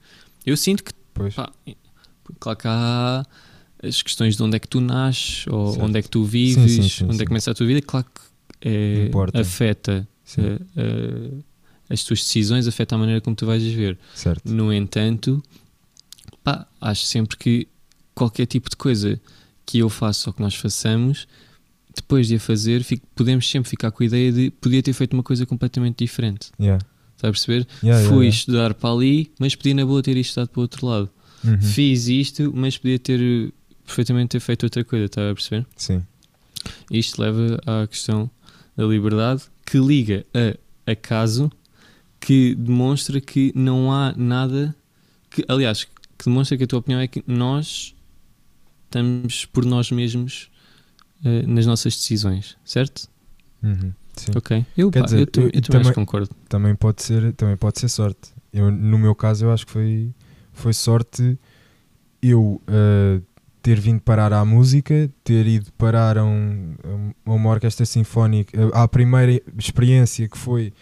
[0.45, 1.34] Eu sinto que Pois.
[1.36, 1.52] Pá,
[2.39, 3.26] claro que há
[3.84, 5.86] as questões de onde é que tu nasces, ou Certo.
[5.86, 7.82] onde é que tu vives, Sim, sim, sim, onde é que começa a tua vida,
[7.82, 8.21] claro que
[8.69, 10.41] é, afeta Sim,
[10.78, 11.32] eh,
[11.91, 13.97] as tuas decisões, afeta a maneira como tu vais viver.
[14.15, 14.49] certo.
[14.51, 15.43] No entanto,
[16.43, 17.67] pá, acho sempre que
[18.15, 19.19] qualquer tipo de coisa
[19.65, 21.27] que eu faça ou que nós façamos,
[21.95, 25.13] depois de a fazer, fico- podemos sempre ficar com a ideia de podia ter feito
[25.13, 26.49] uma coisa completamente diferente.
[26.60, 26.84] Yeah.
[27.15, 27.67] Está a perceber?
[27.84, 28.36] Yeah, yeah, Fui yeah.
[28.38, 31.10] estudar para ali, mas podia na boa ter estudado para o outro lado.
[31.43, 31.62] Uhum.
[31.62, 33.51] Fiz isto, mas podia ter eh,
[33.86, 35.65] perfeitamente ter feito outra coisa, está a perceber?
[35.75, 36.04] Sim.
[36.89, 38.30] Isto leva à questão
[38.77, 41.51] da liberdade que liga a acaso
[42.21, 44.73] que demonstra que não há nada
[45.29, 47.93] que, aliás, que demonstra que a tua opinião é que nós
[48.86, 50.49] estamos por nós mesmos
[51.25, 53.10] eh, nas nossas decisões, certo?
[53.63, 53.91] Uhum.
[54.15, 54.31] Sim.
[54.36, 54.65] Ok.
[54.77, 56.29] Eu, Quer pá, dizer, eu, tam- eu- eu também- concordo.
[56.49, 60.10] também pode ser também pode ser sorte eu no meu caso eu acho que foi
[60.51, 61.39] foi sorte
[62.21, 63.21] eu uh,
[63.63, 66.75] ter vindo parar à música ter ido parar a, um,
[67.25, 70.73] a uma orquestra sinfónica à primeira experiência que foi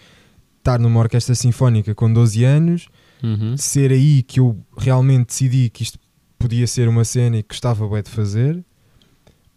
[0.59, 2.87] estar numa orquestra sinfónica com 12 anos
[3.21, 3.57] Uhum.
[3.57, 5.99] ser aí que eu realmente decidi que isto
[6.37, 8.63] podia ser uma cena e que gostava bué de fazer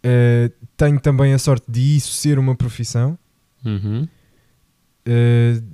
[0.05, 3.17] Uh, tenho também a sorte de isso ser uma profissão
[3.65, 4.03] Uhum.
[5.07, 5.65] Uh,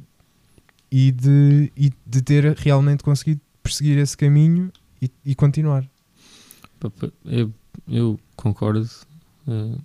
[0.91, 5.89] e, de, e de ter realmente conseguido perseguir esse caminho e, e continuar.
[7.25, 7.53] Eu,
[7.89, 8.89] eu concordo
[9.47, 9.79] eh,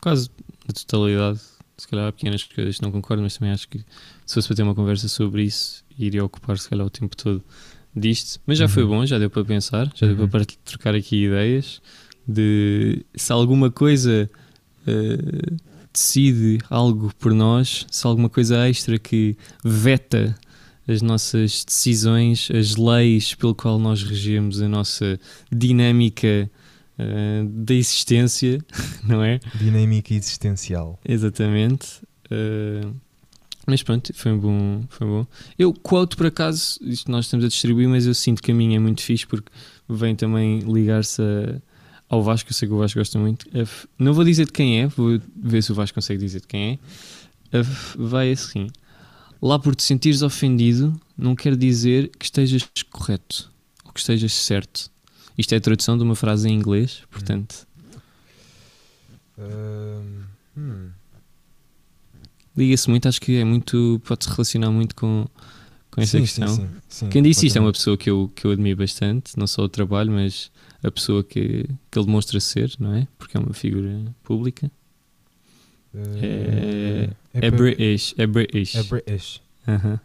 [0.00, 0.30] quase
[0.66, 1.40] na totalidade.
[1.76, 3.84] Se calhar há pequenas coisas que não concordo, mas também acho que
[4.26, 7.42] se fosse para ter uma conversa sobre isso, iria ocupar se calhar o tempo todo
[7.94, 8.40] disto.
[8.46, 8.88] Mas já foi Uhum.
[8.90, 10.14] bom, já deu para pensar, já Uhum.
[10.16, 11.80] deu para trocar aqui ideias
[12.28, 14.28] de se alguma coisa
[14.86, 15.56] eh,
[15.92, 20.36] decide algo por nós, se alguma coisa extra que veta
[20.88, 25.18] as nossas decisões, as leis pelo qual nós regemos a nossa
[25.50, 26.50] dinâmica
[26.98, 28.58] eh, da existência,
[29.02, 29.40] não é?
[29.54, 30.98] Dinâmica existencial.
[31.04, 31.86] Exatamente.
[32.30, 32.82] Eh,
[33.66, 35.26] mas pronto, foi bom, foi bom.
[35.58, 38.76] Eu quote por acaso, isto nós estamos a distribuir, mas eu sinto que a minha
[38.76, 39.50] é muito fixe porque
[39.88, 41.22] vem também ligar-se
[42.08, 43.46] ao Vasco, eu sei que o Vasco gosta muito.
[43.98, 46.80] Não vou dizer de quem é, vou ver se o Vasco consegue dizer de quem
[47.52, 47.62] é.
[47.96, 48.68] Vai assim.
[49.42, 53.50] Lá por te sentires ofendido, não quer dizer que estejas correto
[53.84, 54.90] ou que estejas certo.
[55.36, 57.66] Isto é a tradução de uma frase em inglês, portanto,
[59.38, 60.24] Ahm,
[60.56, 60.90] hum.
[62.56, 65.26] Liga-se muito, acho que é muito, pode-se relacionar muito com,
[65.90, 66.48] com essa Sim, questão.
[66.56, 69.46] Sim, sim, Quem disse isto é uma pessoa que eu, que eu admiro bastante, não
[69.46, 70.50] só o trabalho, mas
[70.82, 73.06] a pessoa que, que ele demonstra ser, não é?
[73.18, 74.70] Porque é uma figura pública.
[75.94, 78.74] É, é, pa- British, é British.
[78.74, 79.40] É British.
[79.66, 80.00] Aham.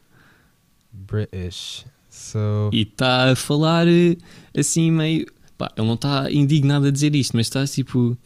[0.94, 1.86] British.
[2.10, 4.18] So, E está a falar eh,
[4.58, 5.26] assim meio.
[5.58, 8.18] Pá, ele não está indignado a dizer isto, mas está tipo.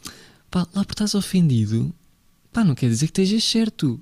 [0.50, 1.92] Pá, lá por estás ofendido,
[2.52, 4.00] pá, não quer dizer que estejas certo.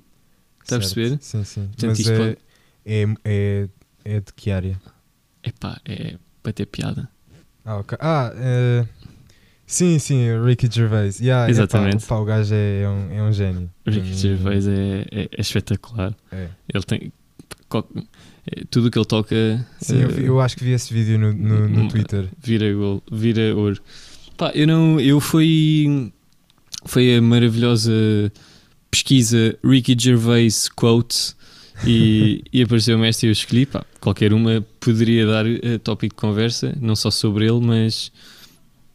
[0.65, 1.17] Está a perceber?
[1.21, 1.67] Sim, sim.
[1.67, 2.37] Portanto, Mas é, pode-
[2.85, 3.67] é, é,
[4.03, 4.81] é de que área?
[5.43, 7.07] É pá, é para ter piada.
[7.63, 7.97] Ah, ok.
[8.01, 8.85] Ah, eh,
[9.67, 11.19] sim, sim, Ricky Gervais.
[11.19, 11.97] Yeah, Exatamente.
[12.03, 13.69] Epá, pá, o gajo é, é um, é um gênio.
[13.85, 16.15] O Ricky mim, Gervais é, é, é espetacular.
[16.31, 16.49] é.
[16.73, 17.13] Ele tem.
[18.51, 19.35] é, tudo o que ele toca.
[19.79, 22.27] Sim, eu, eh, vi- eu acho que vi esse vídeo no, no, no Hum, Twitter.
[22.43, 23.79] vira gol, vira ouro.
[24.37, 26.11] Pá, eu não, eu fui,
[26.85, 27.91] foi a maravilhosa
[28.95, 31.35] pesquisa Ricky Gervais quote
[31.85, 36.21] e, e apareceu-me esta e eu escolhi, pá, qualquer uma poderia dar eh, tópico de
[36.21, 38.11] conversa, não só sobre ele, mas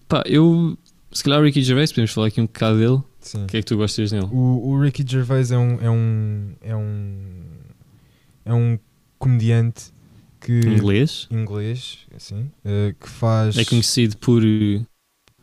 [0.08, 0.76] pá, eu,
[1.12, 3.44] se calhar Ricky Gervais, podemos falar aqui um bocado dele, Sim.
[3.44, 4.26] o que é que tu gostas dele?
[4.32, 7.18] O, o Ricky Gervais é um, é um, é um,
[8.46, 8.78] é um
[9.18, 9.84] comediante
[10.40, 11.28] que Inglês?
[11.30, 14.40] inglês, assim, eh, que faz É conhecido por...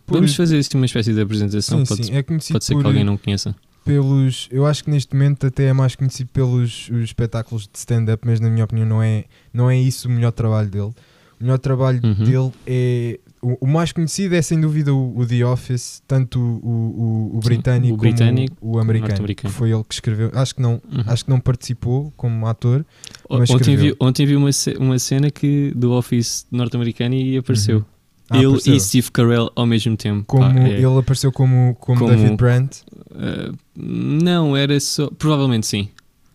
[0.07, 2.73] por- Vamos fazer assim uma espécie de apresentação, sim, pode, sim, é conhecido pode ser
[2.73, 3.55] por, que alguém não conheça.
[3.87, 8.21] Pelos, eu acho que neste momento até é mais conhecido pelos os espetáculos de stand-up,
[8.25, 9.23] mas na minha opinião não é,
[9.53, 10.91] não é isso o melhor trabalho dele.
[11.39, 12.13] O melhor trabalho Uhum.
[12.25, 16.43] dele é o, o mais conhecido é sem dúvida o, o The Office, tanto o,
[16.43, 19.53] o, o Sim, britânico, britânico como o americano, norte-americano.
[19.53, 20.31] que foi ele que escreveu.
[20.33, 21.03] Acho que não, Uhum.
[21.05, 22.83] acho que não participou como ator.
[23.29, 23.91] Ontem escreveu.
[23.91, 27.77] vi, ontem vi uma, uma cena que do Office norte-americano e apareceu.
[27.77, 27.85] Uhum.
[28.29, 28.75] Ah, ele apareceu.
[28.75, 30.25] e Steve Carell ao mesmo tempo.
[30.27, 32.81] como Pá, é, ele apareceu como, como, Como- David Brandt.
[33.11, 35.09] uh, não, era só.
[35.11, 35.89] Provavelmente sim.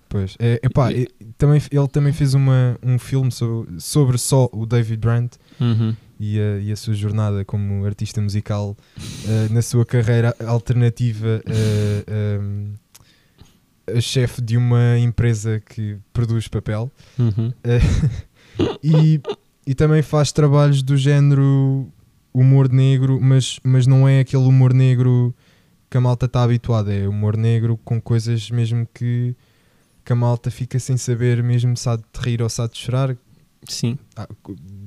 [0.08, 4.66] Pois, é, epá, e- também, ele também fez uma, um filme sobre, sobre só o
[4.66, 5.94] David Brandt Uhum.
[6.20, 8.76] e a, e a sua jornada como artista musical
[9.26, 12.74] eh, na sua carreira alternativa eh, ehm,
[13.96, 17.50] a chefe de uma empresa que produz papel Uhum.
[18.84, 19.18] e,
[19.66, 21.88] e também faz trabalhos do género
[22.34, 25.34] humor negro, mas, mas não é aquele humor negro
[25.90, 29.34] que a malta está habituada, é humor negro com coisas mesmo que,
[30.04, 32.78] que a malta fica sem saber mesmo se há de rir ou se há de
[32.78, 33.16] chorar.
[33.68, 34.26] Sim, Ah,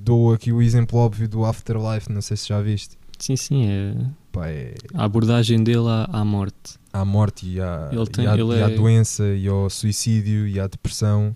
[0.03, 2.97] dou aqui o exemplo óbvio do Afterlife, não sei se já viste.
[3.19, 3.65] sim, sim.
[3.67, 3.95] É
[4.31, 6.73] Pá, é a abordagem dele à, à morte.
[6.91, 10.45] à morte e à, Ele tem- e à, e à é- doença e ao suicídio
[10.47, 11.33] e à depressão,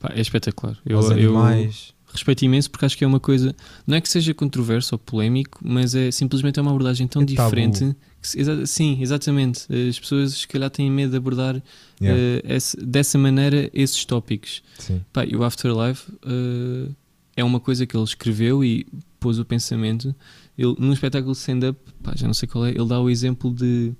[0.00, 0.78] Pá, é espetacular.
[0.86, 1.93] Eu, aos eu animais.
[2.14, 3.54] Respeito imenso porque acho que é uma coisa.
[3.86, 7.24] Não é que seja controverso ou polémico, mas é simplesmente é uma abordagem tão É
[7.24, 7.94] diferente.
[8.22, 9.66] Que, exa- sim, exatamente.
[9.88, 11.62] As pessoas se calhar têm medo de abordar
[12.00, 14.62] Yeah, eh, esse- dessa maneira esses tópicos.
[14.78, 15.00] sim.
[15.12, 16.88] Pá, e o Afterlife eh,
[17.36, 18.86] é uma coisa que ele escreveu e
[19.20, 20.14] pôs o pensamento.
[20.56, 21.78] Ele, num espetáculo de stand-up,
[22.16, 23.92] já não sei qual é, ele dá o exemplo de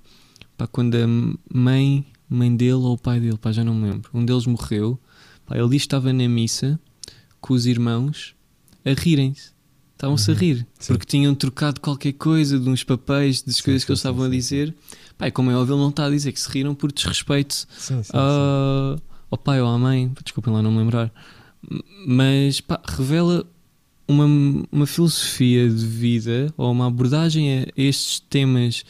[0.57, 1.05] pá, quando a
[1.53, 4.97] mãe, mãe dele ou o pai dele, pá, já não me lembro, um deles morreu.
[5.45, 6.79] Pá, ele diz que estava na missa
[7.45, 8.33] com os irmãos
[8.83, 9.53] a rirem-se.
[9.93, 10.35] Estavam-se Uhum.
[10.35, 10.93] a rir Sim.
[10.93, 14.23] porque tinham trocado qualquer coisa de uns papéis, das coisas sim, que eles sim, estavam
[14.23, 14.75] a sim, dizer.
[15.17, 17.67] Pá, e como é óbvio, ele não está a dizer que se riram por desrespeito
[18.13, 18.97] ah,
[19.31, 21.11] ao pai ou à mãe, desculpem lá não me lembrar,
[22.05, 23.45] mas pá, revela
[24.07, 24.25] uma,
[24.71, 28.83] uma filosofia de vida ou uma abordagem a estes temas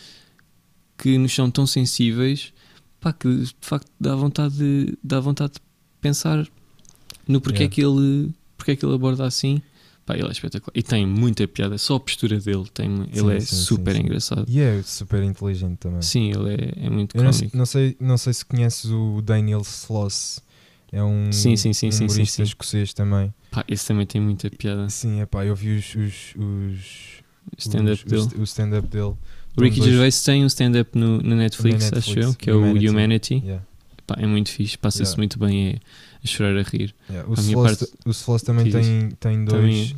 [0.97, 2.51] que nos são tão sensíveis
[2.99, 5.59] pá, que de facto dá vontade de, dá vontade de
[6.01, 6.47] pensar
[7.27, 7.75] no porquê, Yeah.
[7.75, 8.33] que ele,
[8.65, 9.61] porquê é que ele aborda assim.
[10.05, 13.39] Pá, ele é espetacular e tem muita piada, só a postura dele, tem, ele é
[13.39, 14.01] sim, sim, super sim.
[14.01, 14.45] engraçado.
[14.47, 16.01] E é super inteligente também.
[16.03, 19.61] Sim, ele é, é muito Eu não, não sei, não sei se conheces o Daniel
[19.61, 20.39] Sloss.
[20.91, 22.43] É um Sim, sim, sim, sim, sim, humorista sim.
[22.43, 23.33] escocês também.
[23.49, 24.87] Pá, esse também tem muita piada.
[24.89, 27.11] Sim, é pá, eu vi os, os, os
[27.57, 28.27] Stand-up dele.
[28.37, 29.15] o stand-up dele.
[29.57, 32.49] O Ricky dois- Gervais tem um stand-up no, na Netflix, Na acho Netflix, eu, que
[32.49, 33.41] é o Humanity.
[33.43, 33.63] Yeah,
[34.05, 35.17] Pá, é muito fixe, passa-se Yeah.
[35.17, 35.79] muito bem a,
[36.25, 36.93] a chorar a rir.
[37.09, 37.29] yeah.
[37.29, 38.73] O, A Sloss, parte- o Sloss também Diz.
[38.73, 39.97] tem, tem dois, Também-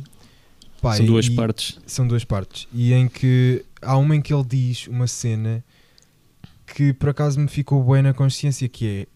[0.80, 1.78] Pá, São duas e- partes.
[1.86, 2.68] São duas partes.
[2.72, 5.64] E em que há uma em que ele diz uma cena
[6.66, 9.06] que por acaso me ficou bem na consciência que é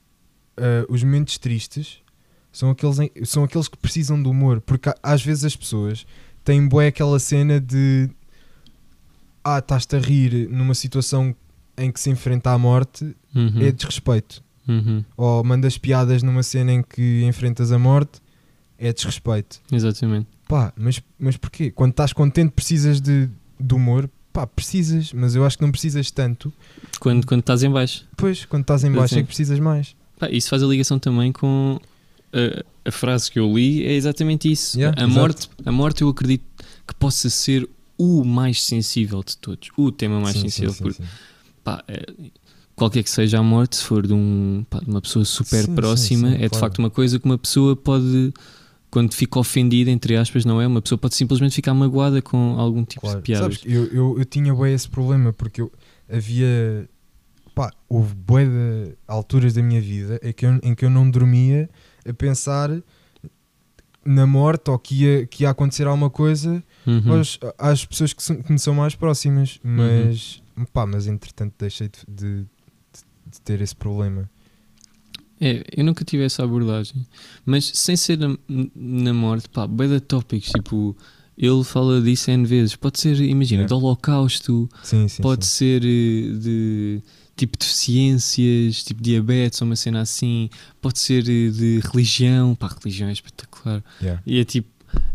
[0.56, 1.98] ah, os momentos tristes
[2.50, 4.60] são aqueles, em- são aqueles que precisam de humor.
[4.60, 6.04] Porque há- às vezes as pessoas
[6.44, 8.10] têm bué aquela cena de
[9.44, 11.34] ah, estás-te a rir numa situação
[11.76, 13.60] em que se enfrenta a morte Uhum.
[13.62, 14.42] é desrespeito.
[14.66, 15.04] Uhum.
[15.16, 18.20] Ou mandas piadas numa cena em que enfrentas a morte
[18.78, 19.60] é desrespeito.
[19.70, 20.26] Exatamente.
[20.48, 21.70] Pá, mas, mas porquê?
[21.70, 24.08] Quando estás contente precisas de, de humor?
[24.32, 26.52] Pá, precisas, mas eu acho que não precisas tanto.
[26.98, 28.06] Quando, quando estás em baixo.
[28.10, 29.22] Depois, quando estás em baixo é Sim.
[29.22, 29.94] que precisas mais.
[30.18, 31.78] Pá, isso faz a ligação também com
[32.32, 34.78] a, a frase que eu li, é exatamente isso.
[34.78, 35.20] Yeah, a, exato.
[35.20, 36.44] morte, a morte eu acredito
[36.86, 40.72] que possa ser o mais sensível de todos, o tema mais Sim, sensível.
[40.72, 41.08] sim, porque, sim.
[41.62, 42.06] pá, é-
[42.76, 45.66] qualquer que seja a morte, se for de, um, pá, de uma pessoa super Sim,
[45.66, 46.60] sim, próxima, sim, é de claro.
[46.60, 48.32] facto uma coisa que uma pessoa pode,
[48.90, 50.66] quando fica ofendida, entre aspas, não é?
[50.66, 53.18] Uma pessoa pode simplesmente ficar magoada com algum tipo Claro.
[53.18, 53.58] de piadas.
[53.58, 55.70] Sabes, eu, eu, eu tinha bem esse problema porque eu
[56.10, 56.88] havia.
[57.54, 61.68] Pá, houve de alturas da minha vida em que, eu, em que eu não dormia
[62.08, 62.70] a pensar
[64.04, 67.12] na morte ou que ia, que ia acontecer alguma coisa Uhum.
[67.18, 69.60] aos- às pessoas que, são- que me são mais próximas.
[69.62, 72.46] Mas, pá, mas entretanto deixei de, de- de
[73.42, 74.28] ter esse problema.
[75.40, 77.04] É, eu nunca tive essa abordagem.
[77.44, 78.36] Mas sem ser na,
[78.76, 80.96] na morte, pá, bué de tópicos, tipo,
[81.36, 82.76] ele fala disso N vezes.
[82.76, 83.66] Pode ser, imagina, É.
[83.66, 85.20] do holocausto, Sim, sim.
[85.22, 85.50] pode sim.
[85.56, 87.02] ser eh, de
[87.34, 90.48] tipo deficiências, tipo diabetes ou uma cena assim,
[90.80, 93.82] pode ser eh, de religião, pá, religião é espetacular.
[94.00, 94.22] Yeah.
[94.24, 94.68] E é tipo,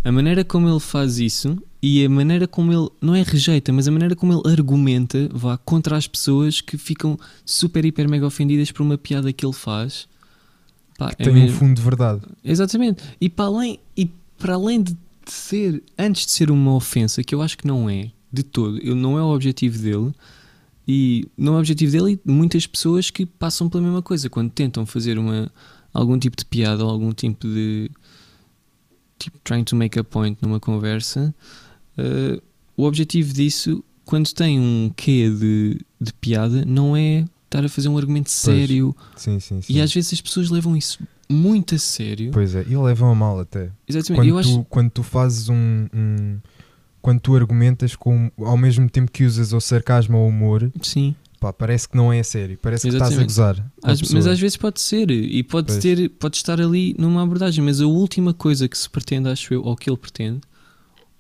[0.04, 3.88] a maneira como ele faz isso e a maneira como ele, não é rejeita, mas
[3.88, 8.72] a maneira como ele argumenta, vá contra as pessoas que ficam super, hiper, mega ofendidas
[8.72, 10.08] por uma piada que ele faz.
[10.98, 12.22] Pá, é Tem um mesmo- fundo de verdade.
[12.44, 13.04] Exatamente.
[13.22, 17.42] E para além, e para além de ser, antes de ser uma ofensa, que eu
[17.42, 20.12] acho que não é, de todo, ele não é o objetivo dele,
[20.88, 24.50] e não é o objetivo dele e muitas pessoas que passam pela mesma coisa, quando
[24.50, 25.52] tentam fazer uma,
[25.94, 27.92] algum tipo de piada ou algum tipo de
[29.18, 31.34] tipo trying to make a point numa conversa,
[31.98, 32.40] eh,
[32.76, 37.88] o objetivo disso, quando tem um quê de, de piada, não é estar a fazer
[37.90, 38.96] um argumento sério.
[39.16, 39.74] Sim, sim, sim.
[39.74, 41.00] E às vezes as pessoas levam isso
[41.30, 42.32] muito a sério.
[42.32, 43.70] Pois é, e levam a mal até.
[43.88, 44.16] Exatamente.
[44.22, 44.58] Quando, eu acho.
[44.60, 46.40] tu, quando tu fazes um, um-
[47.02, 51.16] Quando tu argumentas com, ao mesmo tempo que usas o sarcasmo ou o humor, Sim.
[51.40, 52.58] Pá, parece que não é a sério.
[52.62, 53.28] Parece que estás a Exatamente.
[53.30, 53.72] gozar.
[53.84, 55.10] Às- mas às vezes pode ser.
[55.12, 55.80] E pode, Pois.
[55.80, 57.64] ter, pode estar ali numa abordagem.
[57.64, 60.42] Mas a última coisa que se pretende, acho eu, ou que ele pretende,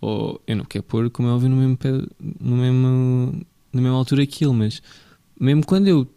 [0.01, 1.91] ou eu não quero pôr, como é óbvio, no mesmo, pé-
[2.39, 4.81] no mesmo, na mesma altura que ele, mas
[5.39, 6.07] mesmo quando eu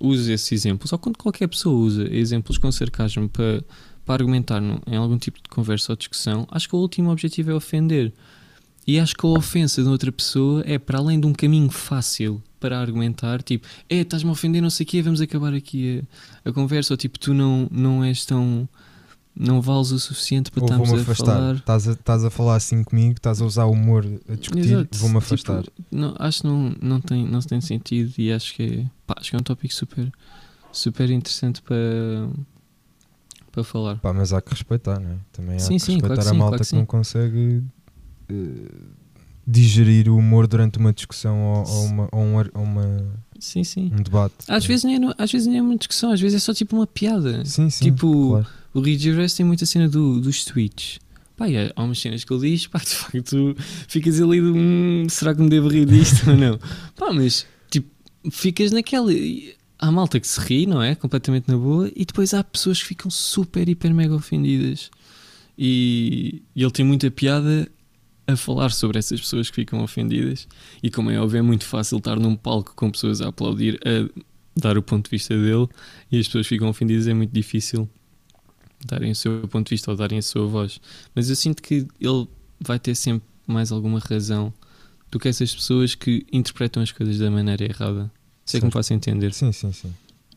[0.00, 3.62] uso esses exemplos, ou quando qualquer pessoa usa exemplos com sarcasmo para,
[4.04, 7.50] para argumentar num- em algum tipo de conversa ou discussão, acho que o último objetivo
[7.50, 8.12] é ofender.
[8.86, 12.42] E acho que a ofensa de outra pessoa é para além de um caminho fácil
[12.60, 16.02] para argumentar, tipo, é, estás-me a ofender, não sei o quê, vamos acabar aqui
[16.44, 18.68] a, a conversa, ou tipo, tu não, não és tão.
[19.34, 21.34] não vales o suficiente para estarmos a afastar.
[21.34, 21.54] falar.
[21.56, 25.14] Estás a, estás a falar assim comigo, estás a usar o humor a discutir, vou-me
[25.14, 25.64] Tipo, afastar.
[25.90, 29.30] não, acho que não, não, tem, não tem sentido e acho que é, pá, acho
[29.30, 30.10] que é um tópico super,
[30.72, 32.28] super interessante para,
[33.52, 33.96] para falar.
[33.96, 35.16] Pá, mas há que respeitar, não é?
[35.32, 37.62] Também há Sim, que sim, claro respeitar que a malta claro que que, não consegue
[39.46, 43.90] digerir o humor durante uma discussão ou, ou uma, ou um, ou uma- Sim, sim.
[43.92, 44.34] um debate.
[44.48, 46.76] Às vezes, nem é, às vezes nem é uma discussão, às vezes é só tipo
[46.76, 47.44] uma piada.
[47.44, 47.84] Sim, sim.
[47.84, 48.46] tipo, claro.
[48.72, 50.98] O Rick Gervais tem muita cena do, dos tweets.
[51.36, 53.56] Pá, há umas cenas que ele diz, pá, de facto,
[53.88, 55.06] ficas ali de um.
[55.08, 56.58] Será que me devo rir disto ou não?
[56.96, 57.88] Pá, mas tipo,
[58.30, 59.10] ficas naquela.
[59.78, 60.94] Há malta que se ri, não é?
[60.94, 64.90] Completamente na boa, e depois há pessoas que ficam super, hiper, mega ofendidas.
[65.58, 67.68] E, e ele tem muita piada
[68.26, 70.48] a falar sobre essas pessoas que ficam ofendidas.
[70.82, 74.08] E como é óbvio, é muito fácil estar num palco com pessoas a aplaudir, a
[74.56, 75.68] dar o ponto de vista dele,
[76.10, 77.88] e as pessoas ficam ofendidas, é muito difícil
[78.86, 80.80] darem o seu ponto de vista ou darem a sua voz.
[81.14, 82.28] Mas eu sinto que ele
[82.60, 84.52] vai ter sempre mais alguma razão
[85.10, 88.10] do que essas pessoas que interpretam as coisas da maneira errada.
[88.44, 89.32] Sei que me faço entender.
[89.32, 89.92] Sim, sim, sim.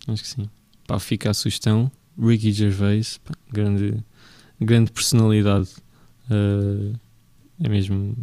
[0.08, 0.50] Acho que sim.
[0.86, 1.92] Pá, fica a sugestão.
[2.20, 4.04] Ricky Gervais, pá, grande,
[4.60, 5.70] grande personalidade.
[6.30, 6.98] Uh,
[7.64, 8.16] é mesmo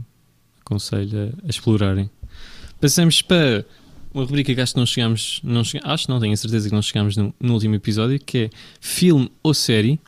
[0.60, 2.08] aconselho a, a explorarem.
[2.80, 3.64] Passamos para
[4.12, 6.74] uma rubrica que acho que não chegámos, não chega- acho não, tenho a certeza que
[6.74, 9.98] não chegámos no, no último episódio, que é filme ou série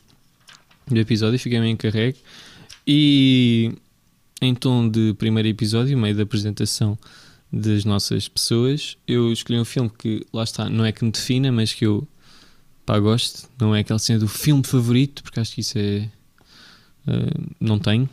[0.87, 2.17] do episódio, fiquei-me encarregue.
[2.85, 3.73] E
[4.41, 6.97] em tom de primeiro episódio, meio da apresentação
[7.51, 11.51] das nossas pessoas, eu escolhi um filme que, lá está, não é que me defina,
[11.51, 12.07] mas que eu
[12.85, 13.49] pá, gosto.
[13.59, 16.09] Não é aquela cena do filme favorito, porque acho que isso é.
[17.07, 18.09] eh, não tenho.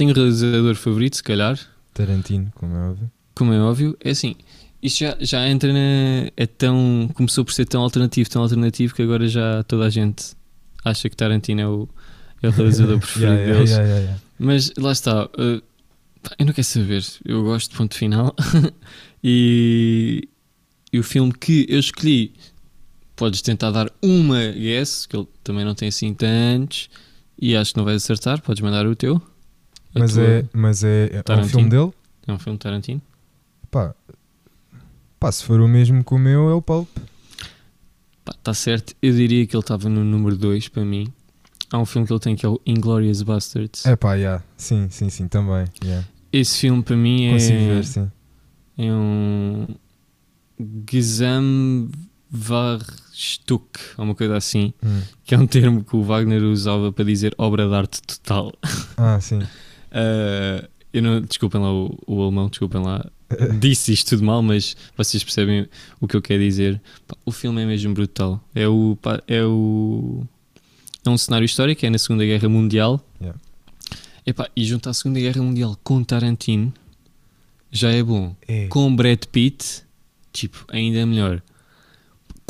[0.00, 1.58] Tenho um realizador favorito, se calhar,
[1.92, 3.10] Tarantino, como é óbvio.
[3.34, 3.96] como é óbvio.
[4.02, 4.34] É assim,
[4.82, 6.30] isto já, já entra na.
[6.36, 7.10] É tão.
[7.12, 10.32] Começou por ser tão alternativo, tão alternativo que agora já toda a gente
[10.82, 11.88] acha que Tarantino é o,
[12.42, 13.70] é o realizador preferido Yeah, deles.
[13.70, 14.20] yeah, yeah.
[14.38, 15.62] Mas lá está, uh,
[16.38, 18.34] eu não quero saber, eu gosto, ponto final.
[19.22, 20.26] e,
[20.90, 22.32] e o filme que eu escolhi,
[23.14, 26.88] podes tentar dar uma guess, que ele também não tem assim tantos,
[27.38, 29.20] e acho que não vais acertar, podes mandar o teu.
[29.94, 31.92] Mas, é, mas é, é um filme dele?
[32.26, 33.02] é um filme de Tarantino.
[33.70, 33.94] Pá,
[35.18, 36.88] pá, se for o mesmo que o meu, é o Pulp.
[38.24, 41.12] Pá, Está certo, eu diria que ele estava no número 2 para mim.
[41.72, 43.86] Há um filme que ele tem que é o Inglorious Bastards.
[43.86, 44.42] É pá, yeah.
[44.56, 45.66] sim, sim, sim, também.
[45.84, 46.06] Yeah.
[46.32, 48.10] Esse filme para mim Consigo é, ver, sim.
[48.78, 49.66] é um
[50.90, 55.02] Gesamtwerkstück, ou uma coisa assim, Hum.
[55.24, 58.52] que é um termo que o Wagner usava para dizer obra de arte total.
[58.96, 59.40] Ah, sim.
[59.90, 63.04] Uh, eu não, desculpem lá o, o alemão, desculpem lá,
[63.58, 65.68] disse isto tudo mal, mas vocês percebem
[66.00, 66.80] o que eu quero dizer.
[67.24, 68.42] O filme é mesmo brutal.
[68.54, 70.24] É o, é o
[71.04, 73.04] é um cenário histórico, é na Segunda Guerra Mundial.
[73.20, 73.40] Yeah.
[74.26, 76.72] Epá, e juntar a Segunda Guerra Mundial com Tarantino
[77.72, 78.34] já é bom.
[78.46, 78.66] É.
[78.66, 79.82] Com Brad Pitt,
[80.32, 81.42] tipo, ainda melhor.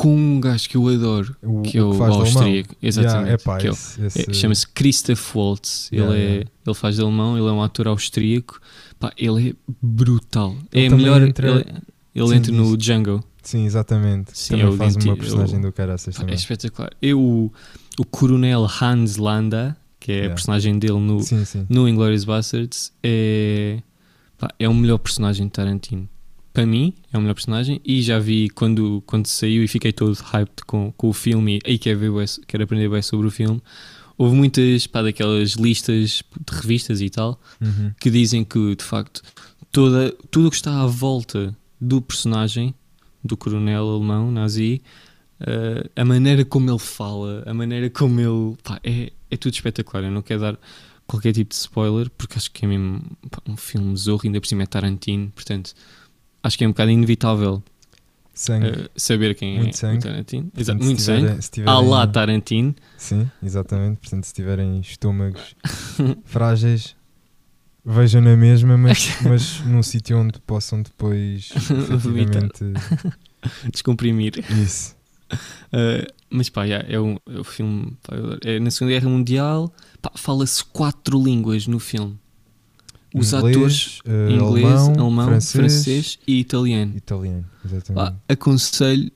[0.01, 2.41] Com um gajo que eu adoro, O, que é o, faz de alemão.
[2.41, 2.75] austríaco.
[2.81, 3.43] Exatamente.
[3.45, 5.89] Yeah, é que é o- esse, esse- é, Chama-se Christoph Waltz.
[5.91, 6.49] Yeah, ele, é, yeah.
[6.65, 8.59] ele faz de alemão, ele é um ator austríaco.
[8.99, 10.55] Pá, ele é brutal.
[10.71, 11.21] Ele é melhor.
[11.21, 11.65] entra- Ele,
[12.15, 12.77] ele Sim, entra no diz.
[12.77, 13.23] Django.
[13.43, 14.31] Sim, exatamente.
[14.37, 16.91] Sim, é também o faz uma personagem o- do caraças Pá, é espetacular.
[17.01, 17.51] Eu, o,
[17.99, 21.65] o Coronel Hans Landa, que é a personagem dele no, Sim, sim.
[21.69, 23.79] no Inglourious Bastards, é,
[24.37, 26.07] pá, é o melhor personagem de Tarantino.
[26.53, 27.79] Para mim, é o melhor personagem.
[27.85, 31.59] E já vi quando, quando saiu e fiquei todo hyped com, com o filme.
[31.65, 33.61] E aí quero, ver, quero aprender bem sobre o filme.
[34.17, 37.91] Houve muitas, pá, daquelas listas de revistas e tal, Uhum.
[37.99, 39.21] que dizem que, de facto,
[39.71, 42.75] toda, tudo o que está à volta do personagem,
[43.23, 44.81] do coronel alemão nazi,
[45.39, 48.57] eh, a maneira como ele fala, a maneira como ele.
[48.63, 50.03] Pá, é, é tudo espetacular.
[50.03, 50.59] Eu não quero dar
[51.07, 54.47] qualquer tipo de spoiler, porque acho que é mesmo pá, um filme zorro, ainda por
[54.47, 55.73] cima é Tarantino, portanto,
[56.43, 57.63] acho que é um bocado inevitável
[58.49, 59.97] eh, saber quem Muito é sangue.
[59.97, 60.43] o Tarantino.
[60.43, 61.41] Portanto, Exato, muito tiverem- sangue.
[61.51, 62.75] tiverem- À lá Tarantino.
[62.97, 63.97] Sim, exatamente.
[63.99, 65.55] Portanto, se tiverem estômagos
[66.25, 66.95] frágeis,
[67.85, 72.63] vejam na mesma, mas, mas num sítio onde possam depois efetivamente.
[73.71, 74.43] Descomprimir.
[74.51, 74.95] Isso.
[75.73, 77.97] Uh, mas pá, yeah, é, um, é um filme.
[78.03, 79.73] pá, é na Segunda Guerra Mundial,
[80.15, 82.17] fala-se quatro línguas no filme.
[83.13, 86.95] Os Inglês, atores, eh, inglês, alemão, alemão, francês, francês, e italiano.
[86.95, 87.45] italiano.
[87.65, 88.15] Exatamente.
[88.29, 89.11] aconselho,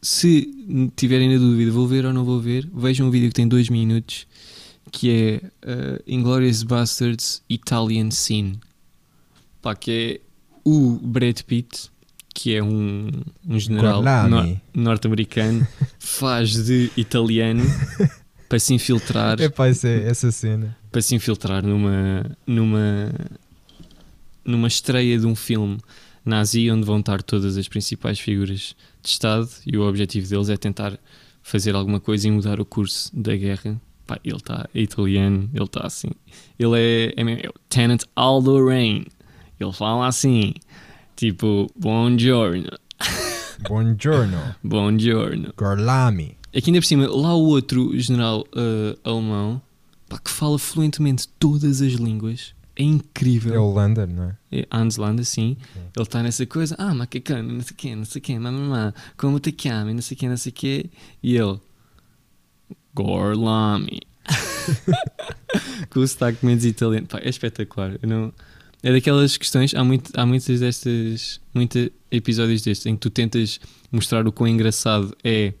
[0.00, 0.48] se
[0.96, 3.68] tiverem na dúvida, vou ver ou não vou ver, vejam um vídeo que tem dois
[3.68, 4.26] minutos
[4.90, 5.36] que é
[5.68, 8.58] uh, Inglourious Bastards Italian Scene.
[9.60, 10.20] Pá, que é
[10.64, 11.90] o Brad Pitt,
[12.34, 13.10] que é um,
[13.46, 15.66] um general nor- norte-americano,
[15.98, 17.62] faz de italiano
[18.48, 20.76] para se infiltrar Epá, essa, essa cena.
[20.90, 23.12] para se infiltrar numa numa
[24.44, 25.78] numa estreia de um filme
[26.24, 30.56] nazi onde vão estar todas as principais figuras de Estado e o objetivo deles é
[30.56, 30.98] tentar
[31.42, 33.80] fazer alguma coisa e mudar o curso da guerra.
[34.06, 36.08] Pá, ele está é italiano, ele está assim.
[36.58, 39.06] Ele é, é, é o Tenant Aldo Rain.
[39.60, 40.54] Ele fala assim,
[41.16, 42.70] tipo, buongiorno,
[43.66, 44.54] Buongiorno.
[44.62, 45.52] buongiorno.
[45.56, 46.36] Gorlami.
[46.58, 49.62] Aqui ainda por cima, lá o outro general eh, alemão,
[50.08, 53.54] pá, que fala fluentemente todas as línguas, é incrível.
[53.54, 54.36] É o Lander, não é?
[54.50, 55.56] É Hans Landa, sim.
[55.60, 55.82] Ok.
[55.96, 58.92] Ele está nessa coisa, ah, macacano, não sei o quê, não sei o quê, mamamá,
[59.16, 60.90] como te chama, não sei o quê, não sei o quê.
[61.22, 61.60] E ele,
[62.92, 64.00] Gorlami.
[65.90, 67.06] Com o sotaque menos italiano.
[67.06, 67.98] Pá, é espetacular.
[68.02, 68.32] Eu não...
[68.82, 73.60] É daquelas questões, há, muito, há muitas destas, muitos episódios destes em que tu tentas
[73.90, 75.52] mostrar o quão engraçado é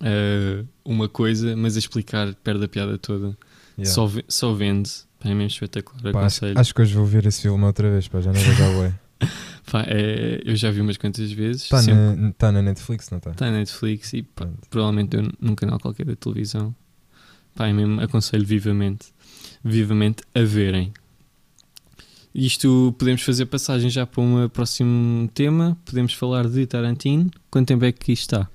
[0.00, 3.36] eh, uma coisa, mas a explicar perde a piada toda.
[3.76, 3.94] Yeah.
[3.94, 4.90] Só, só vende.
[5.20, 6.02] Pá, é mesmo espetacular.
[6.02, 6.60] Pá, acho, aconselho.
[6.60, 8.92] acho que hoje vou ver esse filme outra vez, pá, já não vejo a.
[9.70, 11.64] Pá, é, eu já vi umas quantas vezes.
[11.64, 13.32] Está na, tá na Netflix, não está?
[13.32, 16.74] Está na Netflix e pá, provavelmente deu num canal qualquer da televisão.
[17.54, 19.08] Pá, é mesmo, aconselho vivamente,
[19.62, 20.92] vivamente a verem.
[22.34, 25.76] Isto podemos fazer passagem já para um próximo tema.
[25.84, 27.30] Podemos falar de Tarantino.
[27.50, 28.48] Quanto tempo é que isto está?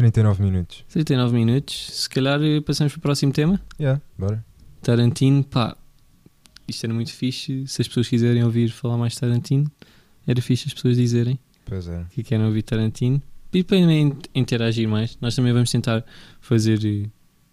[0.00, 0.84] 39 minutos.
[0.88, 1.88] 39 minutos.
[1.92, 3.60] Se calhar eh, passamos para o próximo tema.
[3.78, 4.44] Yeah, bora.
[4.82, 5.76] Tarantino, pá,
[6.66, 7.66] isto era muito fixe.
[7.66, 9.70] Se as pessoas quiserem ouvir falar mais de Tarantino,
[10.26, 12.04] era fixe as pessoas dizerem Pois é.
[12.10, 13.20] que querem ouvir Tarantino
[13.52, 13.76] e para
[14.34, 15.18] interagir mais.
[15.20, 16.04] Nós também vamos tentar
[16.40, 17.08] fazer eh,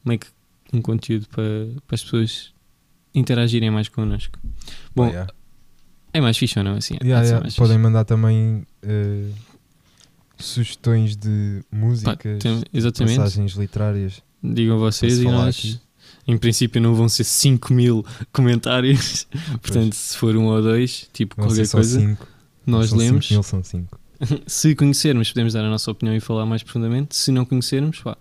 [0.05, 0.27] meio que
[0.73, 1.43] um conteúdo para,
[1.85, 2.53] para as pessoas
[3.13, 4.37] interagirem mais connosco.
[4.95, 5.33] Bom, Ah, yeah.
[6.13, 6.75] é mais fixe ou não?
[6.75, 7.49] Assim, Yeah, ser yeah.
[7.55, 7.77] Podem fixe.
[7.77, 9.29] mandar também eh,
[10.39, 13.17] sugestões de Pá, músicas, tem- exatamente.
[13.17, 14.21] passagens literárias.
[14.43, 15.55] Digam vocês e nós.
[15.57, 15.79] aqui.
[16.27, 19.27] Em princípio não vão ser 5 mil comentários.
[19.61, 22.27] Portanto, se for um ou dois, tipo Vão qualquer coisa, cinco.
[22.65, 23.25] nós são lemos.
[23.27, 23.99] Cinco mil, são cinco.
[24.47, 27.15] Se conhecermos, podemos dar a nossa opinião e falar mais profundamente.
[27.15, 28.17] Se não conhecermos, pá,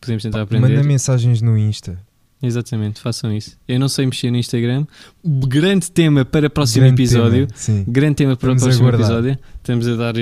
[0.00, 0.68] podemos tentar aprender.
[0.68, 1.98] Manda mensagens no Insta.
[2.42, 3.56] Exatamente, façam isso.
[3.68, 4.86] Eu não sei mexer no Instagram.
[5.24, 7.46] Grande tema para o próximo Grande episódio.
[7.46, 7.84] tema, Sim.
[7.88, 9.00] Grande tema para o próximo aguardar.
[9.10, 9.38] episódio.
[9.56, 10.14] Estamos a dar.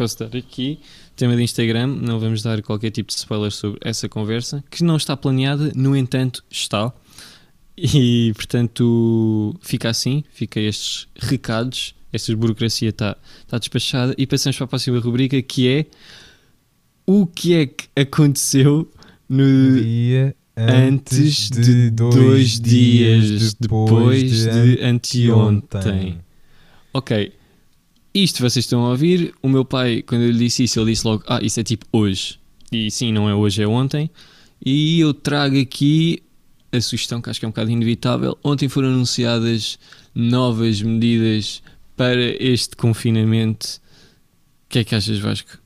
[0.00, 0.80] Posso dar aqui.
[1.14, 1.86] Tema de Instagram.
[1.88, 4.64] Não vamos dar qualquer tipo de spoiler sobre essa conversa.
[4.70, 6.90] Que não está planeada, no entanto, está.
[7.76, 10.24] E portanto, fica assim.
[10.32, 11.94] Fica estes recados.
[12.10, 14.14] Esta burocracia está está despachada.
[14.16, 15.86] E passamos para a próxima rubrica que é.
[17.04, 18.90] O que é que aconteceu
[19.28, 26.20] no Dia antes de dois dias depois de anteontem.
[26.90, 27.34] Ok.
[28.14, 29.34] Isto vocês estão a ouvir.
[29.42, 31.86] O meu pai, quando eu lhe disse isso, ele disse logo: Ah, isso é tipo
[31.92, 32.38] hoje.
[32.72, 34.10] E sim, não é hoje, é ontem.
[34.64, 36.22] E eu trago aqui
[36.72, 38.38] a sugestão que acho que é um bocado inevitável.
[38.44, 39.78] Ontem foram anunciadas
[40.14, 41.62] novas medidas
[41.96, 43.80] para este confinamento.
[44.66, 45.58] O que é que achas, Vasco?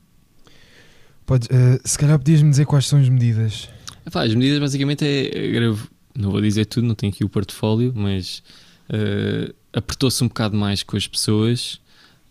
[1.25, 3.69] Podes, eh, se calhar podias-me dizer quais são as medidas.
[4.05, 5.49] Epá, as medidas basicamente é.
[5.49, 5.77] Agora,
[6.15, 8.43] não vou dizer tudo, não tenho aqui o portfólio, mas
[8.89, 11.79] eh, apertou-se um bocado mais com as pessoas.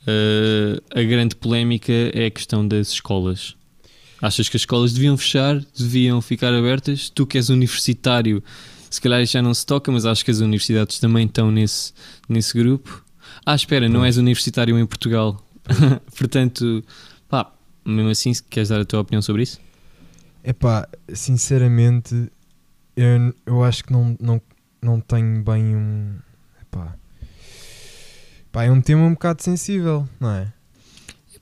[0.06, 3.56] Eh, a grande polémica é a questão das escolas.
[4.20, 7.10] Achas que as escolas deviam fechar, deviam ficar abertas?
[7.10, 8.42] Tu que és universitário,
[8.90, 11.92] se calhar já não se toca, mas acho que as universidades também estão nesse,
[12.28, 13.04] nesse grupo.
[13.44, 15.44] Ah, espera, não és universitário em Portugal.
[16.16, 16.84] Portanto,
[17.28, 17.52] pá,
[17.84, 19.60] mesmo assim, queres dar a tua opinião sobre isso?
[20.42, 22.30] Epá, sinceramente,
[22.96, 24.40] eu, eu acho que não, não,
[24.80, 26.14] não tenho bem um.
[26.62, 26.94] Epá.
[28.54, 30.52] Pá, é um tema um bocado sensível, não é?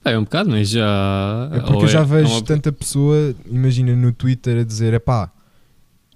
[0.03, 1.49] Pá, é um bocado, mas já.
[1.53, 4.63] É porque ou eu já é- vejo é uma- tanta pessoa, imagina no Twitter, a
[4.63, 5.31] dizer: epá,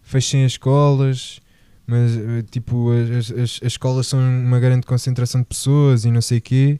[0.02, 1.40] fechem as escolas,
[1.86, 6.20] mas eh, tipo, as, as, as escolas são uma grande concentração de pessoas e não
[6.22, 6.80] sei o quê.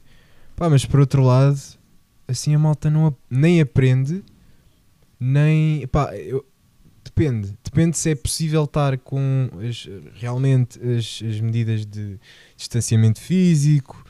[0.56, 1.56] Pá, mas por outro lado,
[2.26, 4.24] assim a malta não, nem aprende,
[5.18, 5.86] nem.
[5.86, 6.44] Pá, eu-
[7.04, 7.56] depende.
[7.64, 12.18] Depende se é possível estar com as- realmente as medidas de
[12.56, 14.04] distanciamento físico,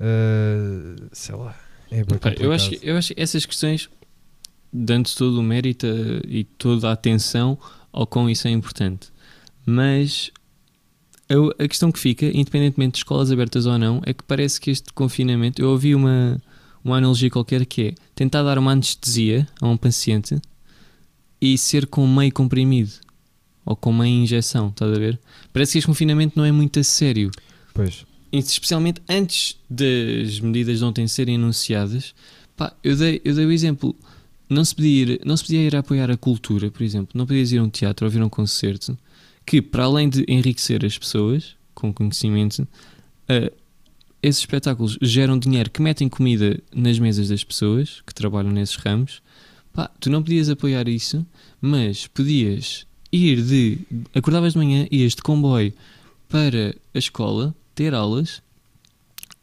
[0.00, 1.54] eh, sei lá.
[1.90, 3.88] É bem Pá, eu, acho, que- eu acho que essas questões,
[4.72, 5.86] dando todo o mérito
[6.26, 7.58] e toda a atenção
[7.92, 9.08] ao quão isso é importante.
[9.64, 10.30] Mas
[11.28, 14.70] eu- a questão que fica, independentemente de escolas abertas ou não, é que parece que
[14.70, 15.60] este confinamento.
[15.62, 16.40] Eu ouvi uma,
[16.84, 20.38] uma analogia qualquer que é tentar dar uma anestesia a um paciente
[21.40, 22.92] e ser com meio comprimido
[23.64, 25.18] ou com meia injeção, estás a ver?
[25.52, 27.30] Parece que este confinamento não é muito a sério
[27.74, 28.04] Pois.
[28.32, 32.14] Especialmente antes das medidas de ontem serem anunciadas,
[32.56, 33.94] pá, eu dei, eu dei o exemplo.
[34.48, 37.10] Não se, podia ir, não se podia ir a apoiar a cultura, por exemplo.
[37.14, 38.96] Não podias ir a um teatro ou ver um concerto
[39.44, 42.66] que, para além de enriquecer as pessoas com conhecimento,
[43.28, 43.52] eh,
[44.22, 49.22] esses espetáculos geram dinheiro que metem comida nas mesas das pessoas que trabalham nesses ramos.
[49.72, 51.24] Pá, tu não podias apoiar isso,
[51.60, 53.78] mas podias ir de.
[54.14, 55.72] Acordavas de manhã, ias de comboio
[56.28, 58.42] para a escola, ter aulas,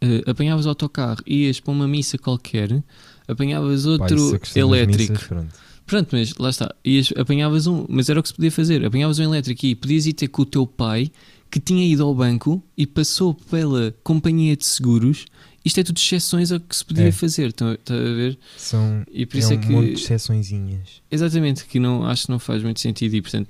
[0.01, 2.83] eh, apanhavas o autocarro, ias para uma missa qualquer,
[3.27, 5.13] apanhavas outro das elétrico.
[5.13, 5.55] missas, pronto.
[5.85, 6.73] Pronto, mas lá está.
[6.83, 8.83] Ias, apanhavas um, mas era o que se podia fazer.
[8.83, 11.11] Apanhavas um elétrico e podias ir ter com o teu pai
[11.51, 15.25] que tinha ido ao banco e passou pela companhia de seguros.
[15.63, 17.11] Isto é tudo exceções ao que se podia É.
[17.11, 17.49] fazer.
[17.49, 18.37] Estão a ver?
[18.57, 19.69] São E por é isso um é, que.
[19.69, 21.01] monte de exceçõezinhas.
[21.11, 23.13] Exatamente, que não, acho que não faz muito sentido.
[23.15, 23.49] E portanto,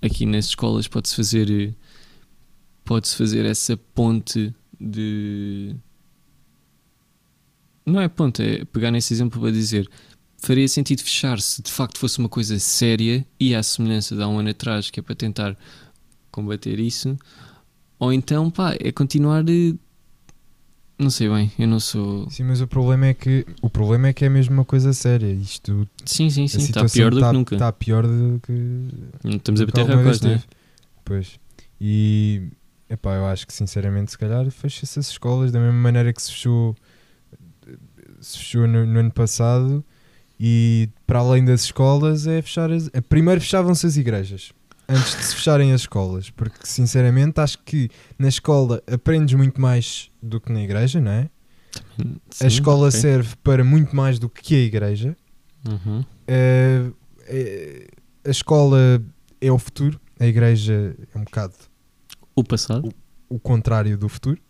[0.00, 1.72] aqui nas escolas pode-se fazer eh,
[2.88, 5.76] pode-se fazer essa ponte de
[7.84, 9.86] não é ponte, é pegar nesse exemplo para dizer
[10.38, 14.28] faria sentido fechar se de facto fosse uma coisa séria e à semelhança de há
[14.28, 15.54] um ano atrás que é para tentar
[16.30, 17.14] combater isso
[17.98, 19.74] ou então pá, é continuar eh,
[20.98, 24.14] não sei bem, eu não sou Sim, mas o problema é que o problema é
[24.14, 25.30] que é mesmo uma coisa séria.
[25.32, 28.52] Isto sim, sim, sim, está pior do tá- que nunca Está pior do que
[29.36, 30.42] estamos a bater recordes, não é?
[31.04, 31.38] Pois.
[31.80, 32.50] E
[32.90, 36.30] epá, eu acho que sinceramente se calhar fecha-se as escolas da mesma maneira que se
[36.32, 36.74] fechou
[38.20, 39.84] se fechou no, no ano passado
[40.40, 44.52] e para além das escolas é fechar as, é, primeiro fechavam-se as igrejas
[44.88, 50.10] antes de se fecharem as escolas porque sinceramente acho que na escola aprendes muito mais
[50.22, 51.30] do que na igreja, não é?
[52.30, 55.16] Sim, a escola serve para muito mais do que a igreja
[55.68, 56.04] Uhum.
[56.26, 56.90] é-
[58.24, 59.02] a escola
[59.40, 61.54] é o futuro, a igreja é um bocado
[62.38, 62.92] O passado.
[63.28, 64.40] o contrário do futuro.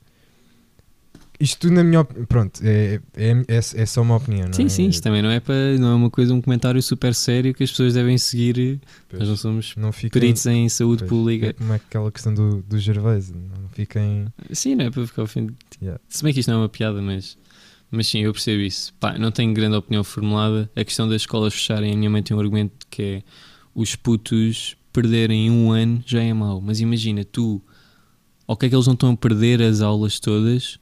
[1.40, 2.26] Isto tudo na minha opinião.
[2.26, 4.46] Pronto, é, é, é, é só uma opinião.
[4.48, 4.68] Não Sim, é?
[4.68, 7.62] sim, isto também não é, para, não é uma coisa, um comentário super sério que
[7.62, 8.80] as pessoas devem seguir.
[9.08, 11.46] Pois, Nós não somos não fiquem, peritos em saúde pois, pública.
[11.46, 13.30] É como aquela questão do, do Gervais.
[13.30, 14.26] Não fiquem.
[14.50, 15.56] Sim, não é para ficar ofendido.
[15.80, 16.00] Yeah.
[16.08, 17.38] Se bem que isto não é uma piada, mas,
[17.88, 18.92] mas sim, eu percebo isso.
[18.98, 20.68] Pá, não tenho grande opinião formulada.
[20.74, 23.22] A questão das escolas fecharem, a minha mãe tem um argumento que é
[23.76, 26.60] os putos perderem um ano já é mau.
[26.60, 27.62] Mas imagina, tu,
[28.48, 30.78] ok que eles não estão a perder as aulas todas,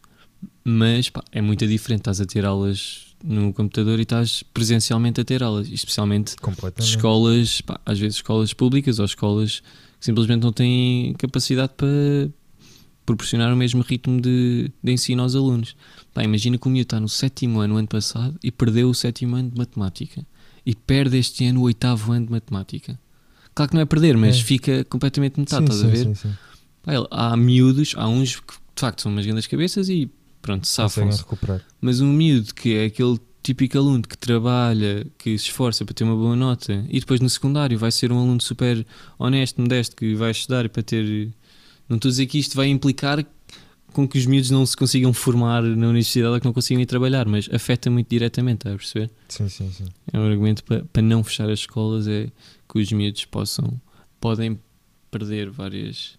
[0.64, 2.00] mas pá, é muito diferente.
[2.00, 6.36] Estás a ter aulas no computador e estás presencialmente a ter aulas, especialmente
[6.78, 9.60] escolas, pá, às vezes escolas públicas ou escolas
[9.98, 12.28] que simplesmente não têm capacidade para
[13.04, 15.76] proporcionar o mesmo ritmo de, de ensino aos alunos.
[16.12, 19.36] Pá, imagina que o miúdo está no sétimo ano, ano passado, e perdeu o sétimo
[19.36, 20.24] ano de matemática.
[20.64, 22.98] E perde este ano o oitavo ano de matemática.
[23.54, 24.42] Claro que não é perder, mas É.
[24.42, 26.14] fica completamente metade, sim, estás a sim, ver?
[26.16, 26.34] sim, sim.
[27.10, 30.10] Há miúdos, há uns que de facto são umas grandes cabeças e
[30.40, 31.24] pronto, safam-se.
[31.80, 36.04] Mas um miúdo que é aquele típico aluno que trabalha, que se esforça para ter
[36.04, 38.84] uma boa nota e depois no secundário vai ser um aluno super
[39.18, 41.32] honesto, modesto, que vai estudar para ter.
[41.88, 43.24] Não estou a dizer que isto vai implicar
[43.92, 46.86] com que os miúdos não se consigam formar na universidade ou que não consigam ir
[46.86, 49.10] trabalhar, mas afeta muito diretamente, está a perceber?
[49.28, 49.86] Sim, sim, sim.
[50.12, 52.28] É um argumento para, para não fechar as escolas é
[52.68, 53.80] que os miúdos possam
[54.20, 54.58] podem
[55.10, 56.18] perder vários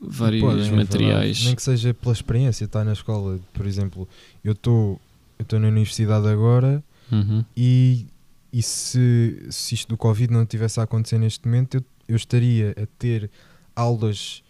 [0.00, 1.44] vários Podem, é materiais.
[1.44, 3.38] Nem que seja pela experiência, estar na escola.
[3.52, 4.08] Por exemplo,
[4.42, 5.00] eu estou
[5.38, 7.44] eu estou na universidade agora Uhum.
[7.56, 8.06] e,
[8.52, 12.70] e se, se isto do Covid não tivesse a acontecer neste momento, eu, eu estaria
[12.80, 13.28] a ter
[13.74, 14.44] aulas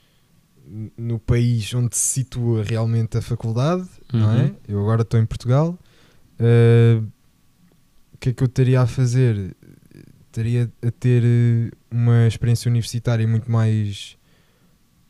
[0.97, 4.45] no país onde se situa realmente a faculdade, não é?
[4.45, 4.57] Uhum.
[4.69, 5.77] Eu agora estou em Portugal.
[6.39, 7.05] Uh,
[8.15, 9.57] o que é que eu estaria a fazer?
[10.27, 14.17] Estaria a ter eh, uma experiência universitária muito mais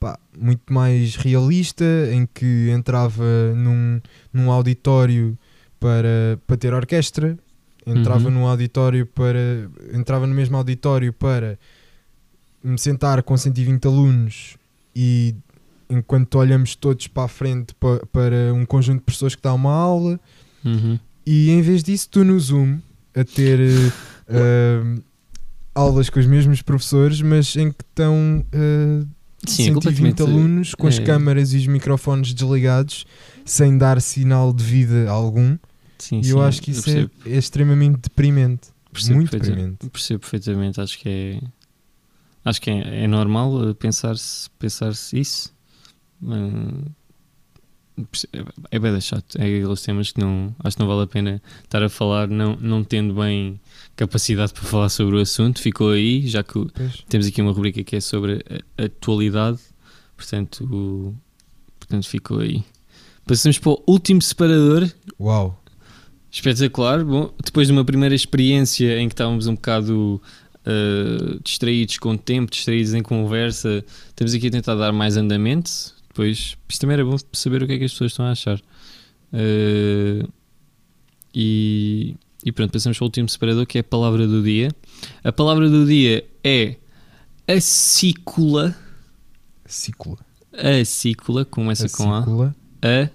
[0.01, 3.23] pá, muito mais realista, em que entrava
[3.55, 4.01] num,
[4.33, 5.39] num auditório
[5.79, 7.39] para, para ter orquestra,
[7.87, 8.31] entrava Uhum.
[8.35, 9.69] num auditório para.
[9.93, 11.59] entrava no mesmo auditório para
[12.65, 14.57] me sentar com 120 alunos
[14.95, 15.35] e
[15.89, 19.73] enquanto olhamos todos para a frente pa- para um conjunto de pessoas que dá uma
[19.73, 20.19] aula
[20.65, 20.99] Uhum.
[21.27, 22.79] e em vez disso tu no Zoom
[23.15, 23.59] a ter
[24.29, 24.83] eh,
[25.75, 29.05] aulas com os mesmos professores mas em que estão eh,
[29.47, 31.03] Sim, é 120 completamente alunos com as é.
[31.03, 33.07] câmaras e os microfones desligados
[33.45, 35.57] sem dar sinal de vida algum
[35.99, 40.21] Sim, e sim, eu acho que isso é, é extremamente deprimente Percebo muito deprimente Percebo
[40.21, 41.41] perfeitamente, acho que é
[42.45, 45.53] acho que é, é normal pensar-se pensar isso.
[48.11, 48.29] Perce-
[48.71, 51.83] é bem chato, é aqueles temas que não acho que não vale a pena estar
[51.83, 53.61] a falar, não, não tendo bem
[54.01, 57.05] capacidade para falar sobre o assunto, ficou aí, já que Pois.
[57.09, 58.45] temos aqui uma rubrica que é sobre
[58.79, 59.59] a, a atualidade,
[60.17, 61.15] portanto, o-
[61.79, 62.63] portanto ficou aí.
[63.27, 64.91] Passamos para o último separador,
[65.21, 65.57] uau
[66.33, 67.05] Espetacular.
[67.05, 70.23] Bom, depois de uma primeira experiência em que estávamos um bocado
[70.65, 75.71] uh, distraídos com o tempo, distraídos em conversa, estamos aqui a tentar dar mais andamento.
[76.09, 78.59] Depois, isto também era bom saber o que é que as pessoas estão a achar.
[79.33, 80.29] Uh,
[81.35, 82.15] e,
[82.45, 84.71] e pronto, passamos para o último separador que é a palavra do dia.
[85.23, 86.77] A palavra do dia é
[87.47, 88.77] acícula.
[89.67, 90.19] Cicula
[90.53, 92.21] Acícula, começa com A.
[92.21, 92.55] Acícula,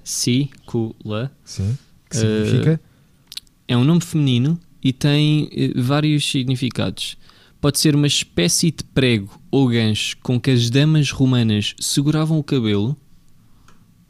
[0.03, 1.32] Acícula.
[1.43, 1.78] sim
[2.09, 2.82] que Eh, significa
[3.67, 7.17] é um nome feminino e tem eh, vários significados.
[7.59, 12.43] Pode ser uma espécie de prego ou gancho com que as damas romanas seguravam o
[12.43, 12.95] cabelo.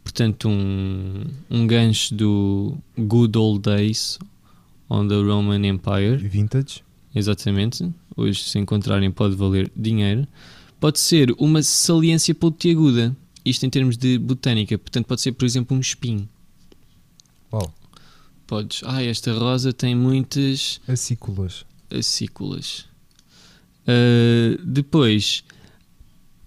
[0.03, 4.19] Portanto, um, um gancho do Good Old Days
[4.89, 6.17] on the Roman Empire.
[6.17, 6.83] vintage
[7.13, 7.89] Exatamente.
[8.15, 10.27] Hoje, se encontrarem, pode valer dinheiro.
[10.79, 13.15] Pode ser uma saliência pontiaguda.
[13.45, 14.77] Isto em termos de botânica.
[14.77, 16.27] Portanto, pode ser, por exemplo, um espinho.
[17.51, 17.73] uau
[18.45, 18.81] Podes.
[18.85, 22.85] Ah, esta rosa tem muitas acículas acículas.
[23.87, 25.43] Uh, depois,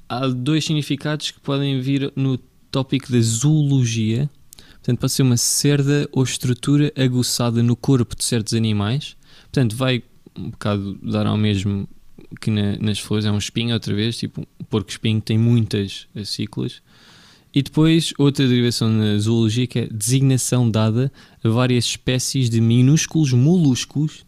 [0.08, 2.38] há dois significados que podem vir no
[2.70, 4.28] tópico da zoologia.
[4.88, 9.18] Portanto, pode ser uma cerda ou estrutura aguçada no corpo de certos animais.
[9.42, 10.02] Portanto, vai
[10.34, 11.86] um bocado dar ao mesmo
[12.40, 13.26] que na- nas flores.
[13.26, 14.16] É um espinho, outra vez.
[14.16, 16.80] Tipo, um porco-espinho tem muitas acículas.
[17.54, 21.12] E depois, outra derivação na zoologia que é designação dada
[21.44, 24.24] a várias espécies de minúsculos moluscos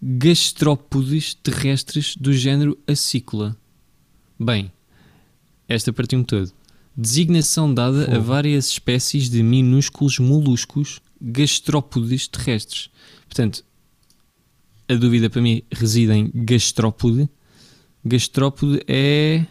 [0.00, 3.54] gastrópodes terrestres do género acícola.
[4.40, 4.72] Bem,
[5.68, 6.56] esta partiu-me todo.
[7.00, 8.22] Designação dada a Fogo.
[8.22, 12.90] várias espécies de minúsculos moluscos gastrópodes terrestres.
[13.26, 13.64] Portanto,
[14.88, 17.28] a dúvida para mim reside em gastrópode.
[18.04, 19.46] Gastrópode é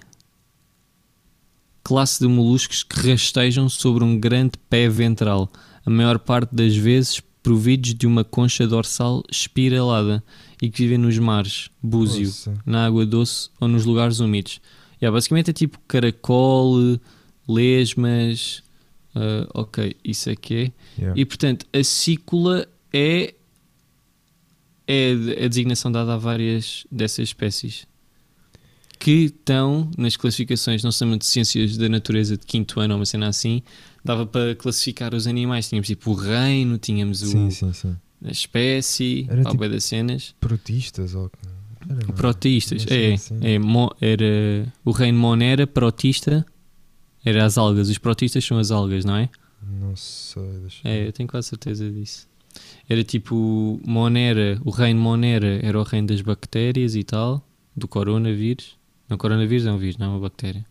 [1.81, 5.49] classe de moluscos que rastejam sobre um grande pé ventral,
[5.85, 10.21] a maior parte das vezes providos de uma concha dorsal espiralada
[10.61, 12.53] e que vivem nos mares, búzio, Poça.
[12.65, 14.59] na água doce ou nos lugares úmidos.
[15.01, 16.99] Yeah, basicamente é tipo caracol,
[17.47, 18.63] lesmas.
[19.15, 20.71] ah, ok, isso é que é.
[21.01, 21.19] Yeah.
[21.21, 23.33] E portanto, a cícula é,
[24.87, 25.11] é
[25.43, 27.87] a designação dada a várias dessas espécies
[28.99, 33.05] que estão nas classificações, não sei de ciências da natureza de quinto ano ou uma
[33.05, 33.61] cena assim,
[34.03, 35.69] dava para classificar os animais.
[35.69, 37.95] Tínhamos tipo o reino, tínhamos o, Sim, sim, sim.
[38.25, 40.33] a espécie, Era tipo- das cenas.
[40.39, 41.31] Protistas ou.
[41.89, 43.39] Era, cena é, assim.
[43.43, 43.57] é
[44.01, 46.43] era o reino Monera, protista,
[47.27, 47.89] era as algas.
[47.89, 49.29] Os protistas são as algas, não é?
[49.61, 50.43] Não sei.
[50.61, 52.27] Deixa eu É, eu tenho quase certeza disso.
[52.89, 58.77] Era tipo Monera, o reino Monera era o reino das bactérias e tal, do coronavírus.
[59.09, 60.65] Não, coronavírus é um vírus, não é uma bactéria.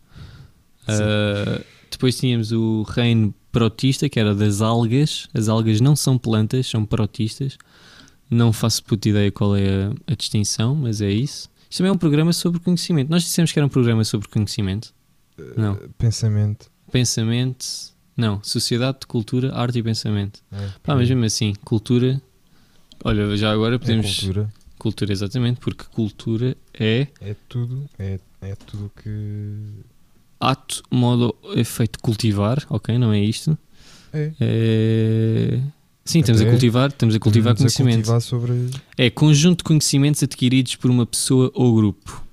[0.87, 5.27] Ah, depois tínhamos o reino protista, que era das algas.
[5.33, 7.57] As algas não são plantas, são protistas.
[8.29, 11.49] Não faço puta ideia qual é a, a distinção, mas é isso.
[11.69, 13.09] Isto também é um programa sobre conhecimento.
[13.09, 14.93] Nós dissemos que era um programa sobre conhecimento.
[15.55, 15.73] Não.
[15.75, 16.69] Eh, Pensamento.
[16.91, 17.65] Pensamento.
[18.15, 20.41] Não, sociedade, cultura, arte e pensamento.
[20.51, 22.19] É, Pá, mas mesmo assim, cultura.
[23.03, 24.19] Olha, já agora é podemos.
[24.19, 24.51] cultura.
[24.79, 27.87] cultura, exatamente, porque cultura é É tudo.
[27.99, 29.83] É, é tudo que.
[30.39, 32.97] ato, modo, efeito cultivar, ok?
[32.97, 33.55] Não é isto.
[34.11, 34.31] É.
[34.39, 35.61] É...
[36.03, 38.05] Sim, estamos a cultivar, estamos a cultivar Estamos a conhecimento.
[38.07, 38.69] cultivar sobre.
[38.97, 42.25] É conjunto de conhecimentos adquiridos por uma pessoa ou grupo.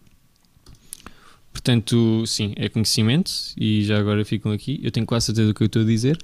[1.64, 4.78] Portanto, sim, é conhecimento e já agora ficam aqui.
[4.82, 6.18] Eu tenho quase certeza do que eu estou a dizer.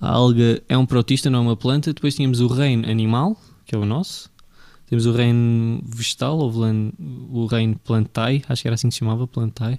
[0.00, 1.94] A alga é um protista, não é uma planta.
[1.94, 4.28] Depois tínhamos o reino animal, que é o nosso.
[4.88, 6.52] Temos o reino vegetal, ou
[7.30, 9.78] o reino plantae, acho que era assim que se chamava, plantae,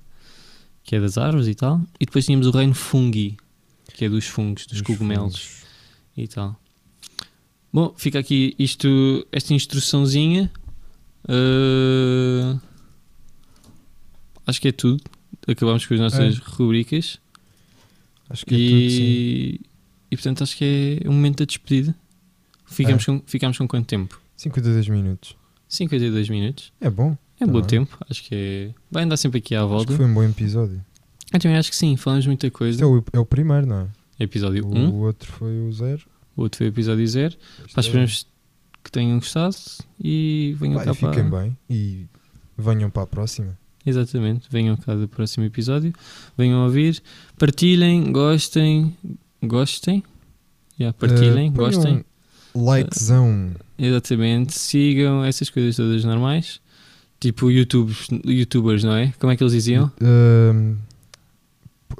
[0.81, 1.81] que é das árvores e tal.
[1.99, 3.35] E depois tínhamos o reino fungi,
[3.93, 5.65] que é dos fungos, dos Dos cogumelos fungos.
[6.15, 6.57] e tal.
[7.73, 10.49] Bom, fica aqui isto, esta instruçãozinha.
[11.25, 12.57] Uh,
[14.51, 15.03] acho que é tudo.
[15.47, 17.19] Acabamos com as nossas rubricas.
[18.29, 19.01] Acho que é tudo, sim.
[19.01, 19.61] E,
[20.11, 21.95] e portanto acho que é um momento da despedida.
[22.65, 24.21] Ficamos, com, ficamos com quanto tempo?
[24.37, 25.35] 52 minutos.
[25.67, 26.71] 52 minutos.
[26.79, 27.17] É bom.
[27.39, 27.97] É Tá bom tempo.
[28.09, 28.69] Acho que é.
[28.91, 29.87] Vai andar sempre aqui à Acho volta.
[29.91, 30.83] que foi um bom episódio.
[31.33, 31.95] Eu também acho que sim.
[31.97, 32.83] Falamos muita Este coisa.
[32.83, 34.23] é o, é o primeiro, não é?
[34.23, 34.93] Episódio O 1.
[34.99, 36.03] outro foi o zero.
[36.37, 37.33] O outro foi o episódio 0.
[37.65, 38.27] Este Pá, é- esperamos
[38.83, 39.55] que tenham gostado
[39.99, 41.41] e venham Pá, cá e fiquem para.
[41.41, 42.05] bem e
[42.57, 43.57] venham para a próxima.
[43.85, 45.91] Exatamente, venham cá do próximo episódio,
[46.37, 47.01] venham ouvir,
[47.37, 48.95] partilhem, gostem,
[49.43, 50.03] gostem,
[50.79, 52.05] yeah, partilhem, ponham gostem,
[52.55, 53.51] Likezão.
[53.79, 56.59] exatamente, sigam essas coisas todas normais,
[57.19, 57.91] tipo YouTube,
[58.25, 59.11] youtubers, não é?
[59.19, 59.91] Como é que eles diziam?
[59.99, 60.75] Eh,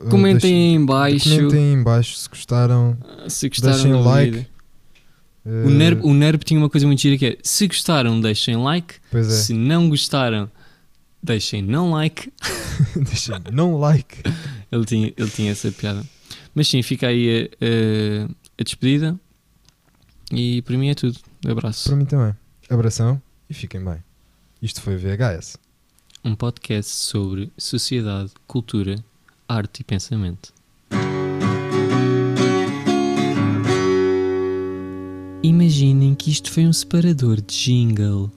[0.10, 1.30] Comentem aí em deixem- baixo.
[1.30, 2.98] Comentem aí em baixo se gostaram.
[3.28, 4.48] se gostaram deixem like.
[5.44, 8.96] O Nerb, o Nerb tinha uma coisa muito gira que é, se gostaram deixem like,
[9.12, 10.48] é, se não gostaram
[11.24, 12.32] deixem não like,
[12.96, 14.18] deixem não like.
[14.72, 16.04] Ele tinha, ele tinha essa piada.
[16.56, 19.20] Mas sim, fica aí a, a- a despedida.
[20.32, 21.18] E para mim é tudo.
[21.48, 21.90] Abraço.
[21.90, 22.34] Para mim também.
[22.70, 23.98] Abração e fiquem bem.
[24.62, 25.58] Isto foi VHS.
[26.24, 28.96] Um podcast sobre sociedade, cultura,
[29.48, 30.54] arte e pensamento.
[35.44, 38.32] Imaginem que isto foi um separador de jingle.